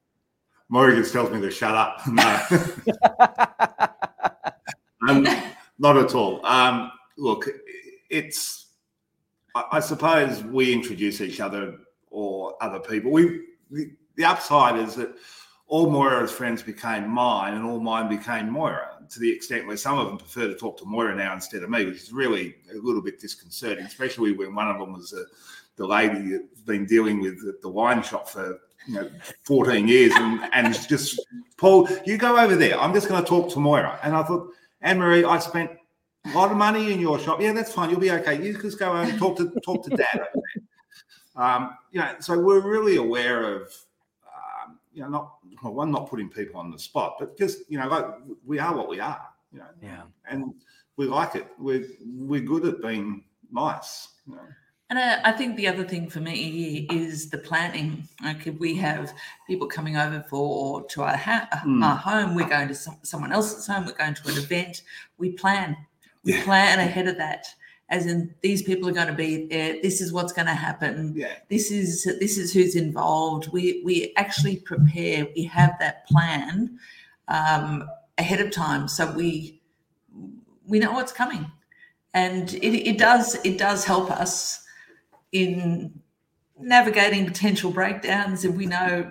Morgan 0.68 1.04
tells 1.04 1.30
me 1.30 1.40
to 1.40 1.50
shut 1.50 1.74
up. 1.74 2.00
Um, 5.08 5.26
not 5.78 5.96
at 5.96 6.14
all. 6.14 6.44
Um, 6.46 6.92
look, 7.16 7.48
it's 8.08 8.66
I, 9.54 9.80
suppose 9.80 10.42
we 10.42 10.72
introduce 10.72 11.20
each 11.20 11.40
other 11.40 11.78
or 12.10 12.54
other 12.62 12.78
people. 12.78 13.10
We 13.10 13.42
the, 13.70 13.90
the 14.16 14.24
upside 14.24 14.78
is 14.78 14.94
that 14.96 15.14
all 15.66 15.90
Moira's 15.90 16.30
friends 16.30 16.62
became 16.62 17.08
mine, 17.08 17.54
and 17.54 17.64
all 17.64 17.80
mine 17.80 18.08
became 18.08 18.48
Moira. 18.50 18.98
To 19.10 19.18
the 19.18 19.30
extent 19.30 19.66
where 19.66 19.76
some 19.76 19.98
of 19.98 20.06
them 20.06 20.18
prefer 20.18 20.46
to 20.46 20.54
talk 20.54 20.78
to 20.78 20.84
Moira 20.84 21.14
now 21.16 21.34
instead 21.34 21.62
of 21.62 21.70
me, 21.70 21.84
which 21.84 22.02
is 22.02 22.12
really 22.12 22.56
a 22.72 22.78
little 22.78 23.02
bit 23.02 23.20
disconcerting, 23.20 23.84
especially 23.84 24.32
when 24.32 24.54
one 24.54 24.68
of 24.68 24.78
them 24.78 24.92
was 24.92 25.12
a, 25.12 25.24
the 25.76 25.86
lady 25.86 26.36
that's 26.36 26.60
been 26.62 26.86
dealing 26.86 27.20
with 27.20 27.60
the 27.60 27.68
wine 27.68 28.02
shop 28.02 28.28
for 28.28 28.60
you 28.86 28.94
know 28.94 29.10
14 29.44 29.88
years, 29.88 30.12
and 30.16 30.48
and 30.52 30.88
just 30.88 31.20
Paul, 31.56 31.88
you 32.04 32.18
go 32.18 32.38
over 32.38 32.56
there. 32.56 32.78
I'm 32.78 32.92
just 32.92 33.08
going 33.08 33.22
to 33.22 33.28
talk 33.28 33.52
to 33.52 33.60
Moira, 33.60 33.98
and 34.02 34.14
I 34.14 34.22
thought 34.22 34.50
Anne 34.80 34.98
Marie, 34.98 35.24
I 35.24 35.38
spent 35.38 35.70
a 36.26 36.36
lot 36.36 36.50
of 36.50 36.56
money 36.56 36.92
in 36.92 37.00
your 37.00 37.18
shop. 37.18 37.40
Yeah, 37.40 37.52
that's 37.52 37.72
fine. 37.72 37.90
You'll 37.90 38.00
be 38.00 38.10
okay. 38.10 38.42
You 38.42 38.60
just 38.60 38.78
go 38.78 38.92
and 38.94 39.18
talk 39.18 39.36
to 39.38 39.50
talk 39.64 39.84
to 39.84 39.90
dad. 39.96 40.28
Um, 41.34 41.76
you 41.90 42.00
know, 42.00 42.14
so 42.20 42.38
we're 42.38 42.60
really 42.60 42.96
aware 42.96 43.54
of, 43.54 43.62
um, 44.26 44.78
you 44.92 45.02
know, 45.02 45.08
not 45.08 45.34
well, 45.62 45.72
one 45.72 45.90
not 45.90 46.10
putting 46.10 46.28
people 46.28 46.60
on 46.60 46.70
the 46.70 46.78
spot, 46.78 47.16
but 47.18 47.38
just 47.38 47.60
you 47.68 47.78
know, 47.78 47.88
like 47.88 48.06
we 48.44 48.58
are 48.58 48.76
what 48.76 48.88
we 48.88 49.00
are. 49.00 49.28
You 49.52 49.60
know, 49.60 49.66
yeah, 49.82 50.02
and 50.28 50.54
we 50.96 51.06
like 51.06 51.34
it. 51.34 51.46
We're 51.58 51.86
we're 52.04 52.40
good 52.40 52.66
at 52.66 52.82
being 52.82 53.24
nice. 53.50 54.08
You 54.26 54.36
know. 54.36 54.42
And 54.92 54.98
I, 54.98 55.30
I, 55.30 55.32
think 55.32 55.56
the 55.56 55.68
other 55.68 55.84
thing 55.84 56.10
for 56.10 56.20
me 56.20 56.86
is 56.92 57.30
the 57.30 57.38
planning. 57.38 58.06
Like 58.22 58.46
if 58.46 58.58
we 58.58 58.74
have 58.76 59.10
people 59.46 59.66
coming 59.66 59.96
over 59.96 60.22
for 60.28 60.84
to 60.88 61.02
our, 61.02 61.16
ha- 61.16 61.48
mm. 61.64 61.82
our 61.82 61.96
home, 61.96 62.34
we're 62.34 62.46
going 62.46 62.68
to 62.68 62.74
some, 62.74 62.98
someone 63.02 63.32
else's 63.32 63.66
home, 63.66 63.86
we're 63.86 63.92
going 63.92 64.12
to 64.12 64.28
an 64.28 64.36
event. 64.36 64.82
We 65.16 65.30
plan 65.30 65.78
we 66.24 66.34
yeah. 66.34 66.44
plan 66.44 66.78
ahead 66.78 67.08
of 67.08 67.16
that 67.16 67.46
as 67.88 68.06
in 68.06 68.34
these 68.42 68.62
people 68.62 68.86
are 68.86 68.92
going 68.92 69.06
to 69.06 69.14
be 69.14 69.46
there 69.46 69.80
this 69.82 70.00
is 70.00 70.12
what's 70.12 70.32
going 70.32 70.46
to 70.46 70.54
happen 70.54 71.12
yeah. 71.16 71.34
this 71.48 71.70
is 71.70 72.04
this 72.20 72.38
is 72.38 72.52
who's 72.52 72.76
involved 72.76 73.48
we 73.52 73.82
we 73.84 74.12
actually 74.16 74.56
prepare 74.56 75.26
we 75.34 75.44
have 75.44 75.74
that 75.78 76.06
plan 76.06 76.78
um, 77.28 77.88
ahead 78.18 78.40
of 78.40 78.50
time 78.50 78.86
so 78.88 79.10
we 79.12 79.60
we 80.66 80.78
know 80.78 80.92
what's 80.92 81.12
coming 81.12 81.50
and 82.14 82.54
it, 82.54 82.88
it 82.88 82.98
does 82.98 83.34
it 83.44 83.58
does 83.58 83.84
help 83.84 84.10
us 84.10 84.61
in 85.32 85.92
navigating 86.58 87.26
potential 87.26 87.70
breakdowns 87.70 88.44
if 88.44 88.54
we 88.54 88.66
know 88.66 89.10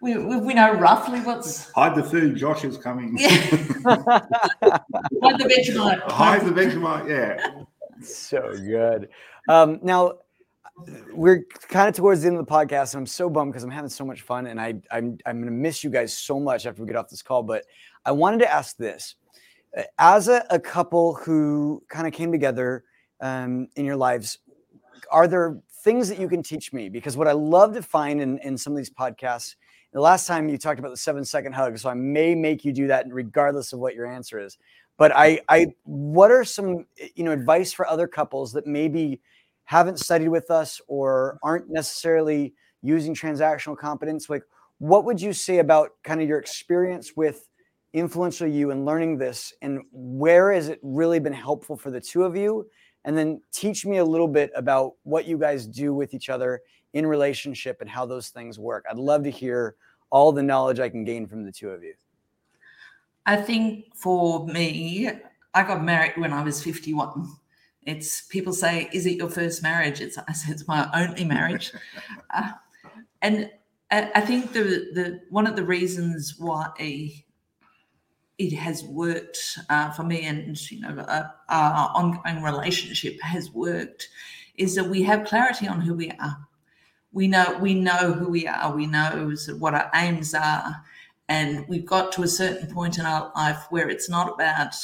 we, 0.00 0.16
we 0.16 0.54
know 0.54 0.72
roughly 0.74 1.20
what's 1.20 1.70
hide 1.72 1.94
the 1.94 2.02
food. 2.02 2.36
Josh 2.36 2.64
is 2.64 2.78
coming. 2.78 3.16
Yeah. 3.18 3.28
hide 3.84 5.38
the 5.38 5.44
Vegemite. 5.44 6.00
Hide 6.10 6.40
the 6.40 6.52
Vegemite. 6.52 7.08
Yeah. 7.08 7.64
So 8.02 8.54
good. 8.56 9.10
Um, 9.48 9.78
now 9.82 10.14
we're 11.12 11.44
kind 11.68 11.88
of 11.88 11.94
towards 11.94 12.22
the 12.22 12.28
end 12.28 12.38
of 12.38 12.46
the 12.46 12.50
podcast, 12.50 12.94
and 12.94 13.00
I'm 13.00 13.06
so 13.06 13.28
bummed 13.28 13.52
because 13.52 13.62
I'm 13.62 13.70
having 13.70 13.90
so 13.90 14.06
much 14.06 14.22
fun, 14.22 14.46
and 14.46 14.58
I 14.58 14.74
I'm 14.90 15.18
I'm 15.26 15.38
gonna 15.38 15.50
miss 15.50 15.84
you 15.84 15.90
guys 15.90 16.16
so 16.16 16.40
much 16.40 16.64
after 16.64 16.82
we 16.82 16.86
get 16.86 16.96
off 16.96 17.10
this 17.10 17.22
call. 17.22 17.42
But 17.42 17.64
I 18.06 18.12
wanted 18.12 18.38
to 18.38 18.50
ask 18.50 18.78
this: 18.78 19.16
as 19.98 20.28
a, 20.28 20.46
a 20.48 20.58
couple 20.58 21.14
who 21.14 21.82
kind 21.90 22.06
of 22.06 22.14
came 22.14 22.32
together 22.32 22.84
um, 23.20 23.68
in 23.76 23.84
your 23.84 23.96
lives, 23.96 24.38
are 25.10 25.28
there 25.28 25.58
things 25.82 26.08
that 26.08 26.18
you 26.18 26.28
can 26.28 26.42
teach 26.42 26.72
me? 26.72 26.88
Because 26.88 27.16
what 27.16 27.28
I 27.28 27.32
love 27.32 27.74
to 27.74 27.82
find 27.82 28.20
in, 28.20 28.38
in 28.38 28.56
some 28.56 28.72
of 28.72 28.76
these 28.76 28.90
podcasts 28.90 29.54
the 29.92 30.00
last 30.00 30.26
time 30.26 30.48
you 30.48 30.56
talked 30.56 30.78
about 30.78 30.90
the 30.90 30.96
seven 30.96 31.24
second 31.24 31.52
hug, 31.52 31.76
so 31.78 31.90
I 31.90 31.94
may 31.94 32.34
make 32.34 32.64
you 32.64 32.72
do 32.72 32.86
that 32.86 33.06
regardless 33.10 33.72
of 33.72 33.80
what 33.80 33.94
your 33.94 34.06
answer 34.06 34.38
is. 34.38 34.56
But 34.96 35.12
I, 35.16 35.40
I, 35.48 35.68
what 35.84 36.30
are 36.30 36.44
some, 36.44 36.86
you 37.14 37.24
know, 37.24 37.32
advice 37.32 37.72
for 37.72 37.88
other 37.88 38.06
couples 38.06 38.52
that 38.52 38.66
maybe 38.66 39.20
haven't 39.64 39.98
studied 39.98 40.28
with 40.28 40.50
us 40.50 40.80
or 40.86 41.38
aren't 41.42 41.70
necessarily 41.70 42.54
using 42.82 43.14
transactional 43.14 43.76
competence? 43.76 44.30
Like, 44.30 44.42
what 44.78 45.04
would 45.04 45.20
you 45.20 45.32
say 45.32 45.58
about 45.58 45.90
kind 46.04 46.22
of 46.22 46.28
your 46.28 46.38
experience 46.38 47.16
with 47.16 47.48
Influential 47.92 48.46
U 48.46 48.70
and 48.70 48.84
learning 48.84 49.18
this, 49.18 49.52
and 49.62 49.80
where 49.90 50.52
has 50.52 50.68
it 50.68 50.78
really 50.82 51.18
been 51.18 51.32
helpful 51.32 51.76
for 51.76 51.90
the 51.90 52.00
two 52.00 52.22
of 52.22 52.36
you? 52.36 52.68
And 53.04 53.16
then 53.16 53.40
teach 53.52 53.86
me 53.86 53.98
a 53.98 54.04
little 54.04 54.28
bit 54.28 54.50
about 54.54 54.92
what 55.04 55.26
you 55.26 55.38
guys 55.38 55.66
do 55.66 55.94
with 55.94 56.12
each 56.12 56.28
other 56.28 56.60
in 56.92 57.06
relationship 57.06 57.80
and 57.80 57.88
how 57.88 58.04
those 58.04 58.28
things 58.28 58.58
work. 58.58 58.84
I'd 58.90 58.98
love 58.98 59.24
to 59.24 59.30
hear 59.30 59.76
all 60.10 60.32
the 60.32 60.42
knowledge 60.42 60.80
I 60.80 60.88
can 60.88 61.04
gain 61.04 61.26
from 61.26 61.44
the 61.44 61.52
two 61.52 61.70
of 61.70 61.82
you. 61.82 61.94
I 63.26 63.36
think 63.36 63.94
for 63.94 64.46
me, 64.46 65.10
I 65.54 65.62
got 65.62 65.84
married 65.84 66.12
when 66.16 66.32
I 66.32 66.42
was 66.42 66.62
51. 66.62 67.28
It's 67.86 68.22
people 68.22 68.52
say, 68.52 68.88
"Is 68.92 69.06
it 69.06 69.16
your 69.16 69.30
first 69.30 69.62
marriage?" 69.62 70.00
It's 70.00 70.18
I 70.18 70.32
said 70.32 70.52
it's 70.52 70.68
my 70.68 70.88
only 70.94 71.24
marriage, 71.24 71.72
uh, 72.34 72.52
and 73.22 73.50
I 73.90 74.20
think 74.20 74.52
the 74.52 74.90
the 74.94 75.20
one 75.30 75.46
of 75.46 75.56
the 75.56 75.64
reasons 75.64 76.36
why 76.38 76.70
it 78.40 78.54
has 78.54 78.82
worked 78.84 79.58
uh, 79.68 79.90
for 79.90 80.02
me, 80.02 80.22
and 80.22 80.70
you 80.70 80.80
know, 80.80 80.98
uh, 81.00 81.28
our 81.50 81.90
ongoing 81.94 82.42
relationship 82.42 83.20
has 83.20 83.50
worked, 83.50 84.08
is 84.56 84.74
that 84.76 84.84
we 84.84 85.02
have 85.02 85.26
clarity 85.26 85.68
on 85.68 85.82
who 85.82 85.92
we 85.92 86.10
are. 86.12 86.38
We 87.12 87.28
know 87.28 87.58
we 87.60 87.74
know 87.74 88.14
who 88.14 88.30
we 88.30 88.46
are. 88.46 88.74
We 88.74 88.86
know 88.86 89.34
what 89.58 89.74
our 89.74 89.90
aims 89.94 90.32
are. 90.32 90.74
And 91.28 91.68
we've 91.68 91.84
got 91.84 92.12
to 92.12 92.22
a 92.22 92.28
certain 92.28 92.72
point 92.72 92.98
in 92.98 93.04
our 93.04 93.30
life 93.36 93.66
where 93.68 93.90
it's 93.90 94.08
not 94.08 94.32
about 94.32 94.74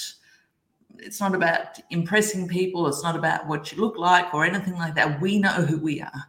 it's 0.99 1.21
not 1.21 1.35
about 1.35 1.79
impressing 1.91 2.49
people. 2.49 2.87
It's 2.89 3.03
not 3.03 3.17
about 3.17 3.47
what 3.47 3.73
you 3.73 3.81
look 3.81 3.97
like 3.97 4.35
or 4.35 4.45
anything 4.45 4.75
like 4.75 4.95
that. 4.97 5.21
We 5.21 5.39
know 5.39 5.49
who 5.49 5.79
we 5.79 6.03
are. 6.03 6.25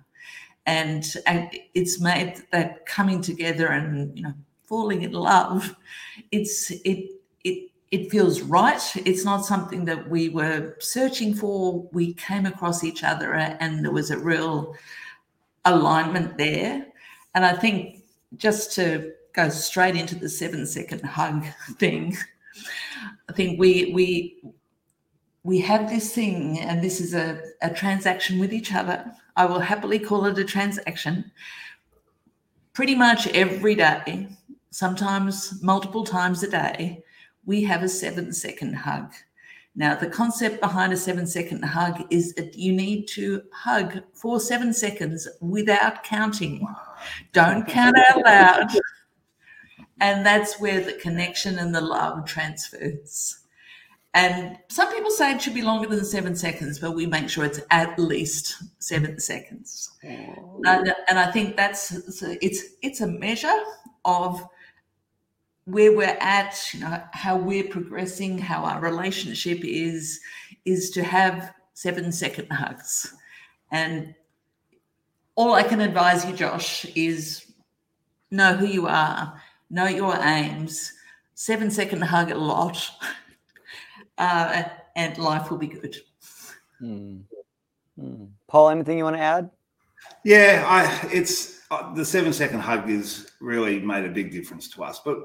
And, 0.65 1.05
and 1.25 1.49
it's 1.73 2.01
made 2.01 2.41
that 2.51 2.85
coming 2.85 3.21
together 3.21 3.67
and 3.67 4.17
you 4.17 4.23
know 4.23 4.33
falling 4.65 5.03
in 5.03 5.13
love 5.13 5.77
it's 6.31 6.71
it 6.83 7.16
it 7.47 7.71
it 7.89 8.11
feels 8.11 8.41
right 8.41 8.81
it's 9.05 9.23
not 9.23 9.45
something 9.45 9.85
that 9.85 10.09
we 10.09 10.27
were 10.27 10.75
searching 10.79 11.33
for 11.33 11.87
we 11.93 12.13
came 12.13 12.45
across 12.45 12.83
each 12.83 13.01
other 13.03 13.33
uh, 13.33 13.55
and 13.61 13.83
there 13.83 13.93
was 13.93 14.11
a 14.11 14.19
real 14.19 14.75
alignment 15.67 16.37
there. 16.37 16.87
And 17.35 17.45
I 17.45 17.53
think 17.53 18.03
just 18.37 18.73
to 18.73 19.13
go 19.33 19.49
straight 19.49 19.95
into 19.95 20.15
the 20.15 20.29
seven 20.29 20.65
second 20.65 21.03
hug 21.03 21.45
thing, 21.77 22.17
I 23.29 23.33
think 23.33 23.59
we 23.59 23.91
we 23.93 24.41
we 25.43 25.59
have 25.59 25.89
this 25.89 26.13
thing, 26.13 26.59
and 26.59 26.83
this 26.83 26.99
is 26.99 27.13
a, 27.13 27.41
a 27.61 27.69
transaction 27.69 28.39
with 28.39 28.51
each 28.51 28.73
other. 28.73 29.05
I 29.37 29.45
will 29.45 29.59
happily 29.59 29.99
call 29.99 30.25
it 30.25 30.37
a 30.39 30.43
transaction. 30.43 31.31
Pretty 32.73 32.95
much 32.95 33.27
every 33.27 33.75
day, 33.75 34.27
sometimes 34.71 35.61
multiple 35.63 36.03
times 36.03 36.43
a 36.43 36.49
day, 36.49 37.03
we 37.47 37.63
have 37.63 37.81
a 37.81 37.89
seven 37.89 38.31
second 38.31 38.75
hug. 38.75 39.11
Now, 39.75 39.95
the 39.95 40.09
concept 40.09 40.59
behind 40.59 40.91
a 40.91 40.97
seven 40.97 41.25
second 41.25 41.63
hug 41.63 42.03
is 42.09 42.33
that 42.33 42.55
you 42.55 42.73
need 42.73 43.07
to 43.09 43.43
hug 43.51 44.03
for 44.13 44.39
seven 44.39 44.73
seconds 44.73 45.27
without 45.39 46.03
counting. 46.03 46.67
Don't 47.31 47.67
count 47.67 47.95
out 48.09 48.23
loud. 48.25 48.67
And 49.99 50.25
that's 50.25 50.59
where 50.59 50.81
the 50.81 50.93
connection 50.93 51.57
and 51.57 51.73
the 51.73 51.81
love 51.81 52.25
transfers. 52.25 53.39
And 54.13 54.57
some 54.67 54.91
people 54.91 55.11
say 55.11 55.33
it 55.33 55.41
should 55.41 55.53
be 55.53 55.61
longer 55.61 55.87
than 55.87 56.03
seven 56.03 56.35
seconds, 56.35 56.79
but 56.79 56.95
we 56.95 57.05
make 57.05 57.29
sure 57.29 57.45
it's 57.45 57.61
at 57.69 57.99
least 57.99 58.55
seven 58.79 59.19
seconds. 59.19 59.91
Oh. 60.03 60.61
And, 60.65 60.93
and 61.07 61.19
I 61.19 61.31
think 61.31 61.55
that's 61.55 61.91
it's 62.41 62.63
it's 62.81 63.01
a 63.01 63.07
measure 63.07 63.59
of 64.05 64.43
where 65.67 65.91
we're 65.91 66.17
at, 66.21 66.57
you 66.73 66.79
know, 66.79 67.03
how 67.11 67.35
we're 67.35 67.67
progressing, 67.67 68.37
how 68.37 68.63
our 68.63 68.79
relationship 68.79 69.59
is, 69.65 70.21
is 70.63 70.91
to 70.91 71.03
have 71.03 71.53
seven 71.73 72.09
second 72.09 72.49
hugs. 72.49 73.13
And 73.69 74.15
all 75.35 75.55
I 75.55 75.63
can 75.63 75.81
advise 75.81 76.25
you, 76.25 76.31
Josh, 76.31 76.85
is 76.95 77.51
know 78.31 78.53
who 78.55 78.65
you 78.65 78.87
are, 78.87 79.41
know 79.69 79.87
your 79.87 80.17
aims, 80.23 80.93
seven 81.35 81.69
second 81.69 82.01
hug 82.01 82.31
a 82.31 82.37
lot, 82.37 82.89
uh, 84.17 84.63
and 84.95 85.17
life 85.17 85.51
will 85.51 85.57
be 85.57 85.67
good. 85.67 85.97
Hmm. 86.79 87.17
Hmm. 87.99 88.25
Paul, 88.47 88.69
anything 88.69 88.97
you 88.97 89.03
want 89.03 89.17
to 89.17 89.21
add? 89.21 89.49
Yeah, 90.23 90.63
I, 90.65 91.09
it's 91.11 91.59
uh, 91.71 91.93
the 91.93 92.05
seven 92.05 92.31
second 92.31 92.61
hug 92.61 92.89
is 92.89 93.31
really 93.41 93.81
made 93.81 94.05
a 94.05 94.09
big 94.09 94.31
difference 94.31 94.69
to 94.69 94.85
us. 94.85 95.01
But 95.03 95.17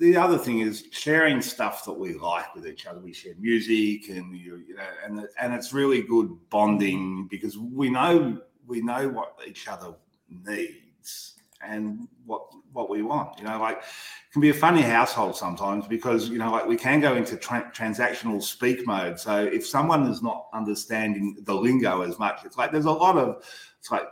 the 0.00 0.16
other 0.16 0.38
thing 0.38 0.60
is 0.60 0.86
sharing 0.90 1.42
stuff 1.42 1.84
that 1.84 1.92
we 1.92 2.14
like 2.14 2.54
with 2.54 2.66
each 2.66 2.86
other. 2.86 2.98
We 3.00 3.12
share 3.12 3.34
music, 3.38 4.08
and 4.08 4.34
you, 4.34 4.56
you 4.66 4.74
know, 4.74 4.82
and 5.04 5.28
and 5.38 5.52
it's 5.52 5.74
really 5.74 6.02
good 6.02 6.34
bonding 6.48 7.28
because 7.30 7.58
we 7.58 7.90
know 7.90 8.40
we 8.66 8.80
know 8.80 9.08
what 9.10 9.36
each 9.46 9.68
other 9.68 9.94
needs 10.28 11.34
and 11.62 12.08
what 12.24 12.46
what 12.72 12.88
we 12.88 13.02
want. 13.02 13.38
You 13.38 13.44
know, 13.44 13.60
like 13.60 13.76
it 13.76 14.32
can 14.32 14.40
be 14.40 14.48
a 14.48 14.54
funny 14.54 14.80
household 14.80 15.36
sometimes 15.36 15.86
because 15.86 16.30
you 16.30 16.38
know, 16.38 16.50
like 16.50 16.66
we 16.66 16.78
can 16.78 17.00
go 17.00 17.14
into 17.14 17.36
tra- 17.36 17.70
transactional 17.76 18.42
speak 18.42 18.86
mode. 18.86 19.20
So 19.20 19.44
if 19.44 19.66
someone 19.66 20.06
is 20.06 20.22
not 20.22 20.46
understanding 20.54 21.36
the 21.44 21.54
lingo 21.54 22.00
as 22.00 22.18
much, 22.18 22.40
it's 22.46 22.56
like 22.56 22.72
there's 22.72 22.86
a 22.86 22.90
lot 22.90 23.18
of 23.18 23.44
it's 23.78 23.90
like 23.90 24.08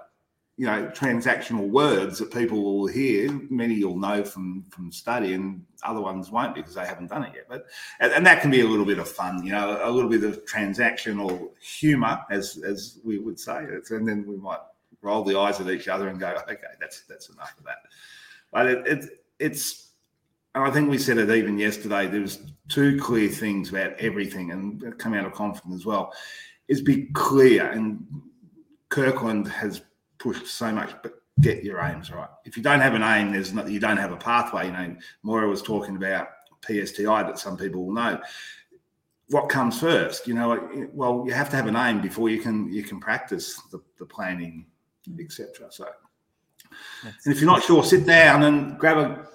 you 0.59 0.67
know 0.67 0.91
transactional 0.93 1.69
words 1.69 2.19
that 2.19 2.33
people 2.33 2.63
will 2.63 2.89
hear. 2.89 3.31
Many 3.49 3.75
you'll 3.75 3.97
know 3.97 4.25
from 4.25 4.65
from 4.71 4.91
study 4.91 5.35
and 5.35 5.65
other 5.85 6.01
ones 6.01 6.33
won't 6.33 6.57
because 6.57 6.75
they 6.75 6.85
haven't 6.85 7.07
done 7.07 7.23
it 7.23 7.33
yet. 7.33 7.45
But 7.49 7.67
and, 8.01 8.27
that 8.27 8.43
can 8.43 8.51
be 8.51 8.61
a 8.61 8.67
little 8.67 8.85
bit 8.85 8.99
of 8.99 9.09
fun 9.09 9.45
you 9.45 9.53
know 9.53 9.79
a 9.81 9.89
little 9.89 10.11
bit 10.11 10.25
of 10.25 10.45
transactional 10.47 11.51
humor 11.61 12.19
as 12.31 12.61
as 12.67 12.99
we 13.05 13.19
would 13.19 13.39
say. 13.39 13.67
And 13.91 14.07
then 14.07 14.27
we 14.27 14.37
might 14.37 14.59
roll 15.01 15.23
the 15.23 15.39
eyes 15.39 15.61
at 15.61 15.71
each 15.71 15.87
other 15.87 16.09
and 16.09 16.19
go 16.19 16.37
okay 16.51 16.57
that's 16.81 17.03
that's 17.03 17.29
enough 17.29 17.55
of 17.57 17.65
that. 17.65 17.79
But 18.53 18.67
it, 18.67 18.87
it 18.87 19.05
it's 19.39 19.93
and 20.57 20.65
i 20.65 20.71
think 20.73 20.91
we 20.91 20.99
said 20.99 21.19
it 21.19 21.31
even 21.31 21.57
yesterday 21.57 22.09
there's 22.09 22.41
two 22.69 22.99
clear 22.99 23.29
things 23.29 23.71
about 23.71 23.93
everything 24.01 24.51
and 24.51 24.99
come 24.99 25.15
out 25.15 25.25
of 25.25 25.33
conference 25.33 25.77
as 25.77 25.87
well. 25.87 26.13
Is 26.67 26.83
be 26.83 27.07
clear 27.13 27.71
and 27.71 28.05
kirkland 28.89 29.47
has 29.47 29.83
pushed 30.19 30.47
so 30.47 30.73
much, 30.73 30.91
but 31.03 31.23
get 31.41 31.65
your 31.65 31.81
aims 31.81 32.11
right. 32.11 32.29
If 32.45 32.57
you 32.57 32.63
don't 32.63 32.81
have 32.81 32.95
an 32.95 33.03
aim, 33.03 33.33
there's 33.33 33.53
not, 33.53 33.71
you 33.71 33.81
don't 33.81 33.97
have 33.97 34.13
a 34.13 34.17
pathway. 34.17 34.67
You 34.67 34.73
know, 34.73 34.97
Moira 35.23 35.49
was 35.49 35.63
talking 35.63 35.97
about 35.97 36.29
PSTI 36.67 37.23
that 37.27 37.39
some 37.39 37.57
people 37.57 37.87
will 37.87 37.95
know. 37.95 38.21
What 39.29 39.49
comes 39.49 39.79
first? 39.79 40.27
You 40.27 40.35
know, 40.35 40.89
well, 40.93 41.25
you 41.27 41.33
have 41.33 41.51
to 41.51 41.57
have 41.57 41.67
an 41.67 41.77
aim 41.77 42.01
before 42.01 42.31
you 42.31 42.41
can 42.41 42.73
you 42.73 42.83
can 42.83 42.99
practice 42.99 43.61
the, 43.71 43.81
the 43.99 44.07
planning, 44.07 44.67
mm. 45.09 45.23
etc. 45.23 45.67
So, 45.71 45.87
That's 47.05 47.27
and 47.27 47.35
if 47.35 47.41
you're 47.41 47.51
not 47.51 47.63
sure, 47.63 47.85
sit 47.85 48.07
down 48.07 48.45
and 48.45 48.79
grab 48.79 48.97
a 48.97 49.29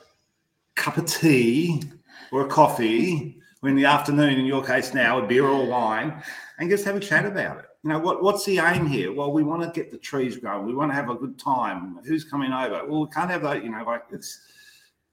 cup 0.75 0.97
of 0.97 1.05
tea 1.05 1.83
or 2.31 2.41
a 2.41 2.47
coffee, 2.47 3.39
or 3.61 3.69
in 3.69 3.75
the 3.75 3.85
afternoon, 3.85 4.39
in 4.39 4.45
your 4.45 4.63
case 4.63 4.95
now, 4.95 5.19
a 5.19 5.27
beer 5.27 5.45
or 5.45 5.67
wine, 5.67 6.23
and 6.63 6.71
just 6.71 6.85
have 6.85 6.95
a 6.95 6.99
chat 6.99 7.25
about 7.25 7.59
it 7.59 7.65
you 7.83 7.89
know, 7.89 7.99
what, 7.99 8.23
what's 8.23 8.45
the 8.45 8.59
aim 8.59 8.85
here? 8.85 9.11
Well, 9.11 9.33
we 9.33 9.43
want 9.43 9.61
to 9.61 9.69
get 9.69 9.91
the 9.91 9.97
trees 9.97 10.37
growing. 10.37 10.65
We 10.65 10.73
want 10.73 10.91
to 10.91 10.95
have 10.95 11.09
a 11.09 11.15
good 11.15 11.37
time. 11.37 11.99
Who's 12.05 12.23
coming 12.23 12.53
over? 12.53 12.85
Well, 12.87 13.01
we 13.01 13.07
can't 13.09 13.29
have 13.29 13.41
that, 13.43 13.61
you 13.61 13.69
know, 13.69 13.83
like 13.83 14.03
it's 14.09 14.39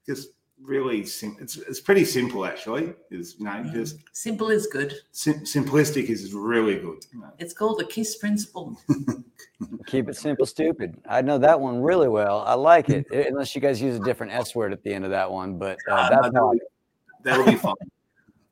just 0.05 0.29
really 0.61 1.03
simple. 1.03 1.43
It's, 1.43 1.57
it's 1.57 1.81
pretty 1.81 2.05
simple, 2.05 2.45
actually. 2.45 2.93
Is 3.09 3.35
you 3.37 3.43
know, 3.43 3.51
mm. 3.51 3.73
just 3.73 3.97
simple 4.13 4.51
is 4.51 4.67
good. 4.67 4.93
Sim- 5.11 5.43
simplistic 5.43 6.09
is 6.09 6.33
really 6.33 6.75
good. 6.75 7.05
You 7.11 7.19
know. 7.19 7.33
It's 7.39 7.53
called 7.53 7.77
the 7.77 7.85
KISS 7.85 8.15
principle. 8.15 8.77
Keep 9.85 10.07
it 10.07 10.15
simple, 10.15 10.45
stupid. 10.45 10.97
I 11.09 11.21
know 11.21 11.37
that 11.39 11.59
one 11.59 11.81
really 11.81 12.07
well. 12.07 12.41
I 12.47 12.53
like 12.53 12.89
it, 12.89 13.05
unless 13.11 13.53
you 13.53 13.59
guys 13.59 13.81
use 13.81 13.97
a 13.97 14.03
different 14.03 14.31
S 14.31 14.55
word 14.55 14.71
at 14.71 14.81
the 14.81 14.93
end 14.93 15.03
of 15.03 15.11
that 15.11 15.29
one. 15.29 15.57
But 15.57 15.77
uh, 15.89 15.93
uh, 15.93 16.09
that's 16.09 16.29
that'll, 16.31 16.53
that'll 17.21 17.45
be 17.45 17.55
fun. 17.55 17.75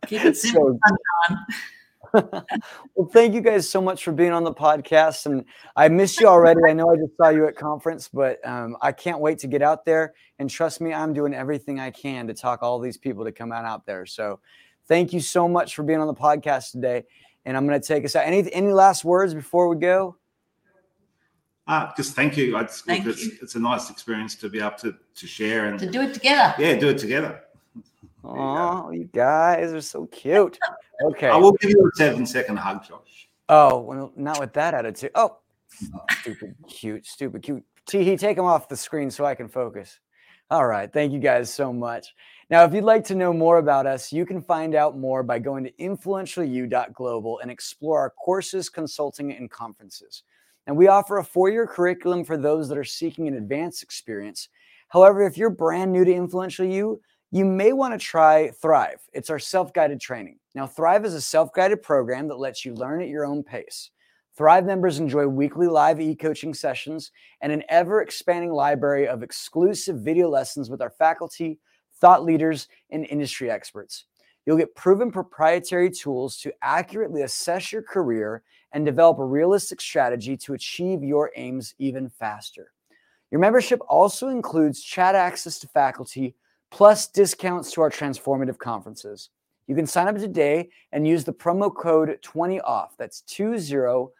Keep 0.07 0.25
it 0.25 0.37
simple, 0.37 0.77
so, 1.29 1.35
well, 2.95 3.09
thank 3.11 3.33
you 3.33 3.41
guys 3.41 3.69
so 3.69 3.81
much 3.81 4.03
for 4.03 4.11
being 4.11 4.31
on 4.31 4.43
the 4.43 4.53
podcast. 4.53 5.25
And 5.25 5.45
I 5.75 5.87
miss 5.89 6.19
you 6.19 6.27
already. 6.27 6.59
I 6.67 6.73
know 6.73 6.89
I 6.89 6.95
just 6.95 7.15
saw 7.17 7.29
you 7.29 7.47
at 7.47 7.55
conference, 7.55 8.09
but 8.11 8.45
um, 8.47 8.77
I 8.81 8.91
can't 8.91 9.19
wait 9.19 9.39
to 9.39 9.47
get 9.47 9.61
out 9.61 9.85
there. 9.85 10.13
And 10.39 10.49
trust 10.49 10.81
me, 10.81 10.93
I'm 10.93 11.13
doing 11.13 11.33
everything 11.33 11.79
I 11.79 11.91
can 11.91 12.27
to 12.27 12.33
talk 12.33 12.63
all 12.63 12.79
these 12.79 12.97
people 12.97 13.23
to 13.25 13.31
come 13.31 13.51
out 13.51 13.65
out 13.65 13.85
there. 13.85 14.05
So 14.05 14.39
thank 14.87 15.13
you 15.13 15.19
so 15.19 15.47
much 15.47 15.75
for 15.75 15.83
being 15.83 15.99
on 15.99 16.07
the 16.07 16.13
podcast 16.13 16.71
today. 16.71 17.03
And 17.45 17.55
I'm 17.55 17.67
going 17.67 17.79
to 17.79 17.87
take 17.87 18.05
us 18.05 18.15
out. 18.15 18.25
Any 18.25 18.51
any 18.53 18.71
last 18.73 19.05
words 19.05 19.33
before 19.33 19.69
we 19.69 19.77
go? 19.77 20.17
Uh, 21.67 21.91
just 21.95 22.15
thank 22.15 22.35
you. 22.35 22.57
It's, 22.57 22.81
thank 22.81 23.05
it's, 23.05 23.23
you. 23.23 23.31
it's 23.43 23.53
a 23.53 23.59
nice 23.59 23.91
experience 23.91 24.33
to 24.37 24.49
be 24.49 24.59
able 24.59 24.71
to, 24.79 24.95
to 25.15 25.27
share 25.27 25.67
and 25.67 25.77
to 25.77 25.89
do 25.89 26.01
it 26.01 26.15
together. 26.15 26.55
Yeah, 26.57 26.75
do 26.79 26.89
it 26.89 26.97
together. 26.97 27.43
Oh, 28.23 28.91
you, 28.91 29.05
guys 29.05 29.73
are 29.73 29.81
so 29.81 30.05
cute. 30.07 30.57
Okay. 31.05 31.27
I 31.27 31.37
will 31.37 31.53
give 31.53 31.71
you 31.71 31.91
a 31.93 31.97
seven 31.97 32.25
second 32.25 32.57
hug, 32.57 32.85
Josh. 32.87 33.29
Oh, 33.47 33.79
well, 33.79 34.11
not 34.15 34.39
with 34.39 34.53
that 34.53 34.73
attitude. 34.73 35.11
Oh, 35.15 35.37
stupid 36.21 36.55
cute, 36.67 37.05
stupid 37.05 37.41
cute. 37.41 37.63
Teehee, 37.89 38.19
take 38.19 38.37
him 38.37 38.45
off 38.45 38.67
the 38.69 38.77
screen 38.77 39.09
so 39.09 39.25
I 39.25 39.35
can 39.35 39.47
focus. 39.47 39.99
All 40.51 40.65
right. 40.65 40.91
Thank 40.91 41.13
you 41.13 41.19
guys 41.19 41.53
so 41.53 41.71
much. 41.71 42.13
Now, 42.49 42.63
if 42.63 42.73
you'd 42.73 42.83
like 42.83 43.03
to 43.05 43.15
know 43.15 43.31
more 43.31 43.59
about 43.59 43.85
us, 43.85 44.11
you 44.11 44.25
can 44.25 44.41
find 44.41 44.73
out 44.73 44.97
more 44.97 45.21
by 45.21 45.37
going 45.37 45.63
to 45.63 45.71
influentialu.global 45.73 47.39
and 47.39 47.51
explore 47.51 47.99
our 47.99 48.09
courses, 48.09 48.69
consulting, 48.69 49.31
and 49.31 49.51
conferences. 49.51 50.23
And 50.65 50.75
we 50.75 50.87
offer 50.87 51.17
a 51.17 51.23
four 51.23 51.49
year 51.49 51.67
curriculum 51.67 52.23
for 52.23 52.37
those 52.37 52.67
that 52.69 52.77
are 52.77 52.83
seeking 52.83 53.27
an 53.27 53.35
advanced 53.35 53.83
experience. 53.83 54.49
However, 54.87 55.21
if 55.21 55.37
you're 55.37 55.51
brand 55.51 55.93
new 55.93 56.03
to 56.03 56.11
Influential 56.11 56.65
U, 56.65 56.99
you 57.31 57.45
may 57.45 57.73
want 57.73 57.93
to 57.93 58.03
try 58.03 58.49
Thrive. 58.49 58.99
It's 59.13 59.29
our 59.29 59.39
self 59.39 59.73
guided 59.73 60.01
training. 60.01 60.39
Now, 60.55 60.65
Thrive 60.65 61.05
is 61.05 61.13
a 61.13 61.21
self 61.21 61.53
guided 61.53 61.81
program 61.83 62.27
that 62.27 62.39
lets 62.39 62.65
you 62.65 62.73
learn 62.73 63.01
at 63.01 63.09
your 63.09 63.25
own 63.25 63.43
pace. 63.43 63.91
Thrive 64.35 64.65
members 64.65 64.99
enjoy 64.99 65.27
weekly 65.27 65.67
live 65.67 65.99
e 65.99 66.15
coaching 66.15 66.53
sessions 66.53 67.11
and 67.41 67.51
an 67.51 67.63
ever 67.69 68.01
expanding 68.01 68.51
library 68.51 69.07
of 69.07 69.21
exclusive 69.21 69.97
video 69.97 70.29
lessons 70.29 70.69
with 70.69 70.81
our 70.81 70.89
faculty, 70.89 71.59
thought 71.99 72.23
leaders, 72.23 72.67
and 72.89 73.05
industry 73.05 73.51
experts. 73.51 74.05
You'll 74.45 74.57
get 74.57 74.75
proven 74.75 75.11
proprietary 75.11 75.91
tools 75.91 76.37
to 76.37 76.53
accurately 76.61 77.21
assess 77.21 77.71
your 77.71 77.83
career 77.83 78.41
and 78.71 78.85
develop 78.85 79.19
a 79.19 79.25
realistic 79.25 79.81
strategy 79.81 80.37
to 80.37 80.53
achieve 80.53 81.03
your 81.03 81.31
aims 81.35 81.75
even 81.77 82.09
faster. 82.09 82.71
Your 83.29 83.41
membership 83.41 83.79
also 83.87 84.29
includes 84.29 84.81
chat 84.81 85.13
access 85.13 85.59
to 85.59 85.67
faculty 85.67 86.33
plus 86.71 87.07
discounts 87.07 87.71
to 87.71 87.81
our 87.81 87.89
transformative 87.89 88.57
conferences. 88.57 89.29
You 89.67 89.75
can 89.75 89.85
sign 89.85 90.07
up 90.07 90.17
today 90.17 90.69
and 90.91 91.07
use 91.07 91.23
the 91.23 91.33
promo 91.33 91.73
code 91.73 92.17
20OFF. 92.23 92.89
That's 92.97 93.21
20OFF 93.21 94.11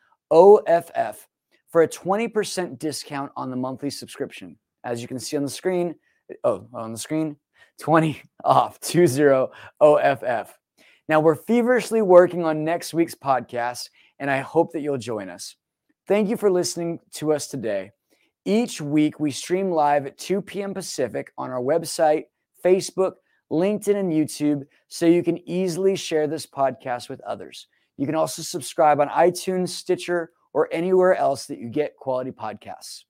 for 1.70 1.82
a 1.84 1.88
20% 1.88 2.80
discount 2.80 3.32
on 3.36 3.50
the 3.50 3.56
monthly 3.56 3.90
subscription. 3.90 4.58
As 4.84 5.02
you 5.02 5.08
can 5.08 5.20
see 5.20 5.38
on 5.38 5.44
the 5.44 5.50
screen, 5.50 5.96
oh, 6.44 6.68
on 6.74 6.92
the 6.92 6.98
screen, 6.98 7.38
20 7.80 8.22
off, 8.44 8.80
20 8.80 9.48
OFF. 9.82 10.58
Now, 11.08 11.20
we're 11.20 11.36
feverishly 11.36 12.04
working 12.04 12.46
on 12.46 12.64
next 12.64 12.94
week's 12.94 13.16
podcast, 13.16 13.90
and 14.20 14.30
I 14.30 14.40
hope 14.42 14.74
that 14.74 14.82
you'll 14.82 15.00
join 15.00 15.30
us. 15.30 15.56
Thank 16.08 16.30
you 16.30 16.38
for 16.38 16.52
listening 16.52 17.00
to 17.16 17.34
us 17.34 17.48
today. 17.48 17.92
Each 18.46 18.80
week, 18.80 19.20
we 19.20 19.32
stream 19.32 19.72
live 19.72 20.06
at 20.06 20.18
2 20.18 20.44
p.m. 20.44 20.74
Pacific 20.74 21.32
on 21.38 21.50
our 21.50 21.62
website, 21.62 22.26
Facebook, 22.63 23.13
LinkedIn, 23.52 23.95
and 23.95 24.12
YouTube 24.12 24.65
so 24.88 25.06
you 25.06 25.24
can 25.24 25.38
easily 25.50 25.95
share 25.95 26.28
this 26.28 26.45
podcast 26.45 27.10
with 27.10 27.22
others. 27.22 27.67
You 27.98 28.06
can 28.06 28.15
also 28.15 28.41
subscribe 28.41 29.00
on 29.00 29.10
iTunes, 29.10 29.69
Stitcher, 29.69 30.32
or 30.54 30.69
anywhere 30.72 31.16
else 31.16 31.45
that 31.47 31.60
you 31.60 31.70
get 31.70 31.97
quality 31.97 32.32
podcasts. 32.32 33.03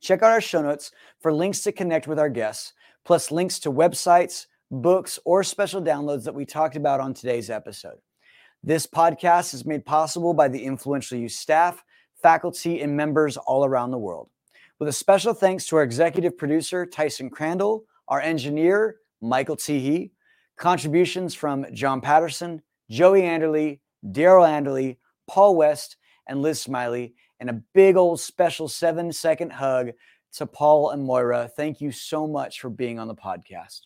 Check 0.00 0.22
out 0.22 0.32
our 0.32 0.40
show 0.40 0.62
notes 0.62 0.92
for 1.20 1.32
links 1.32 1.62
to 1.62 1.72
connect 1.72 2.06
with 2.06 2.18
our 2.18 2.28
guests, 2.28 2.72
plus 3.04 3.30
links 3.30 3.58
to 3.60 3.72
websites, 3.72 4.46
books, 4.70 5.18
or 5.24 5.42
special 5.42 5.82
downloads 5.82 6.24
that 6.24 6.34
we 6.34 6.44
talked 6.44 6.76
about 6.76 7.00
on 7.00 7.14
today's 7.14 7.50
episode. 7.50 7.98
This 8.62 8.86
podcast 8.86 9.54
is 9.54 9.64
made 9.64 9.84
possible 9.84 10.34
by 10.34 10.48
the 10.48 10.62
Influential 10.62 11.18
U 11.18 11.28
staff, 11.28 11.84
faculty, 12.22 12.80
and 12.80 12.96
members 12.96 13.36
all 13.36 13.64
around 13.64 13.90
the 13.90 13.98
world. 13.98 14.28
With 14.78 14.88
a 14.88 14.92
special 14.92 15.34
thanks 15.34 15.66
to 15.68 15.76
our 15.76 15.82
executive 15.82 16.36
producer, 16.36 16.84
Tyson 16.84 17.30
Crandall, 17.30 17.84
our 18.08 18.20
engineer, 18.20 18.96
Michael 19.20 19.56
Teehee, 19.56 20.10
contributions 20.56 21.34
from 21.34 21.66
John 21.72 22.00
Patterson, 22.00 22.62
Joey 22.90 23.22
Anderley, 23.22 23.80
Daryl 24.04 24.48
Anderley, 24.48 24.98
Paul 25.26 25.56
West, 25.56 25.96
and 26.28 26.42
Liz 26.42 26.60
Smiley, 26.60 27.14
and 27.40 27.50
a 27.50 27.60
big 27.74 27.96
old 27.96 28.20
special 28.20 28.68
seven 28.68 29.12
second 29.12 29.50
hug 29.52 29.90
to 30.34 30.46
Paul 30.46 30.90
and 30.90 31.02
Moira. 31.02 31.50
Thank 31.56 31.80
you 31.80 31.90
so 31.90 32.26
much 32.26 32.60
for 32.60 32.70
being 32.70 32.98
on 32.98 33.08
the 33.08 33.14
podcast. 33.14 33.82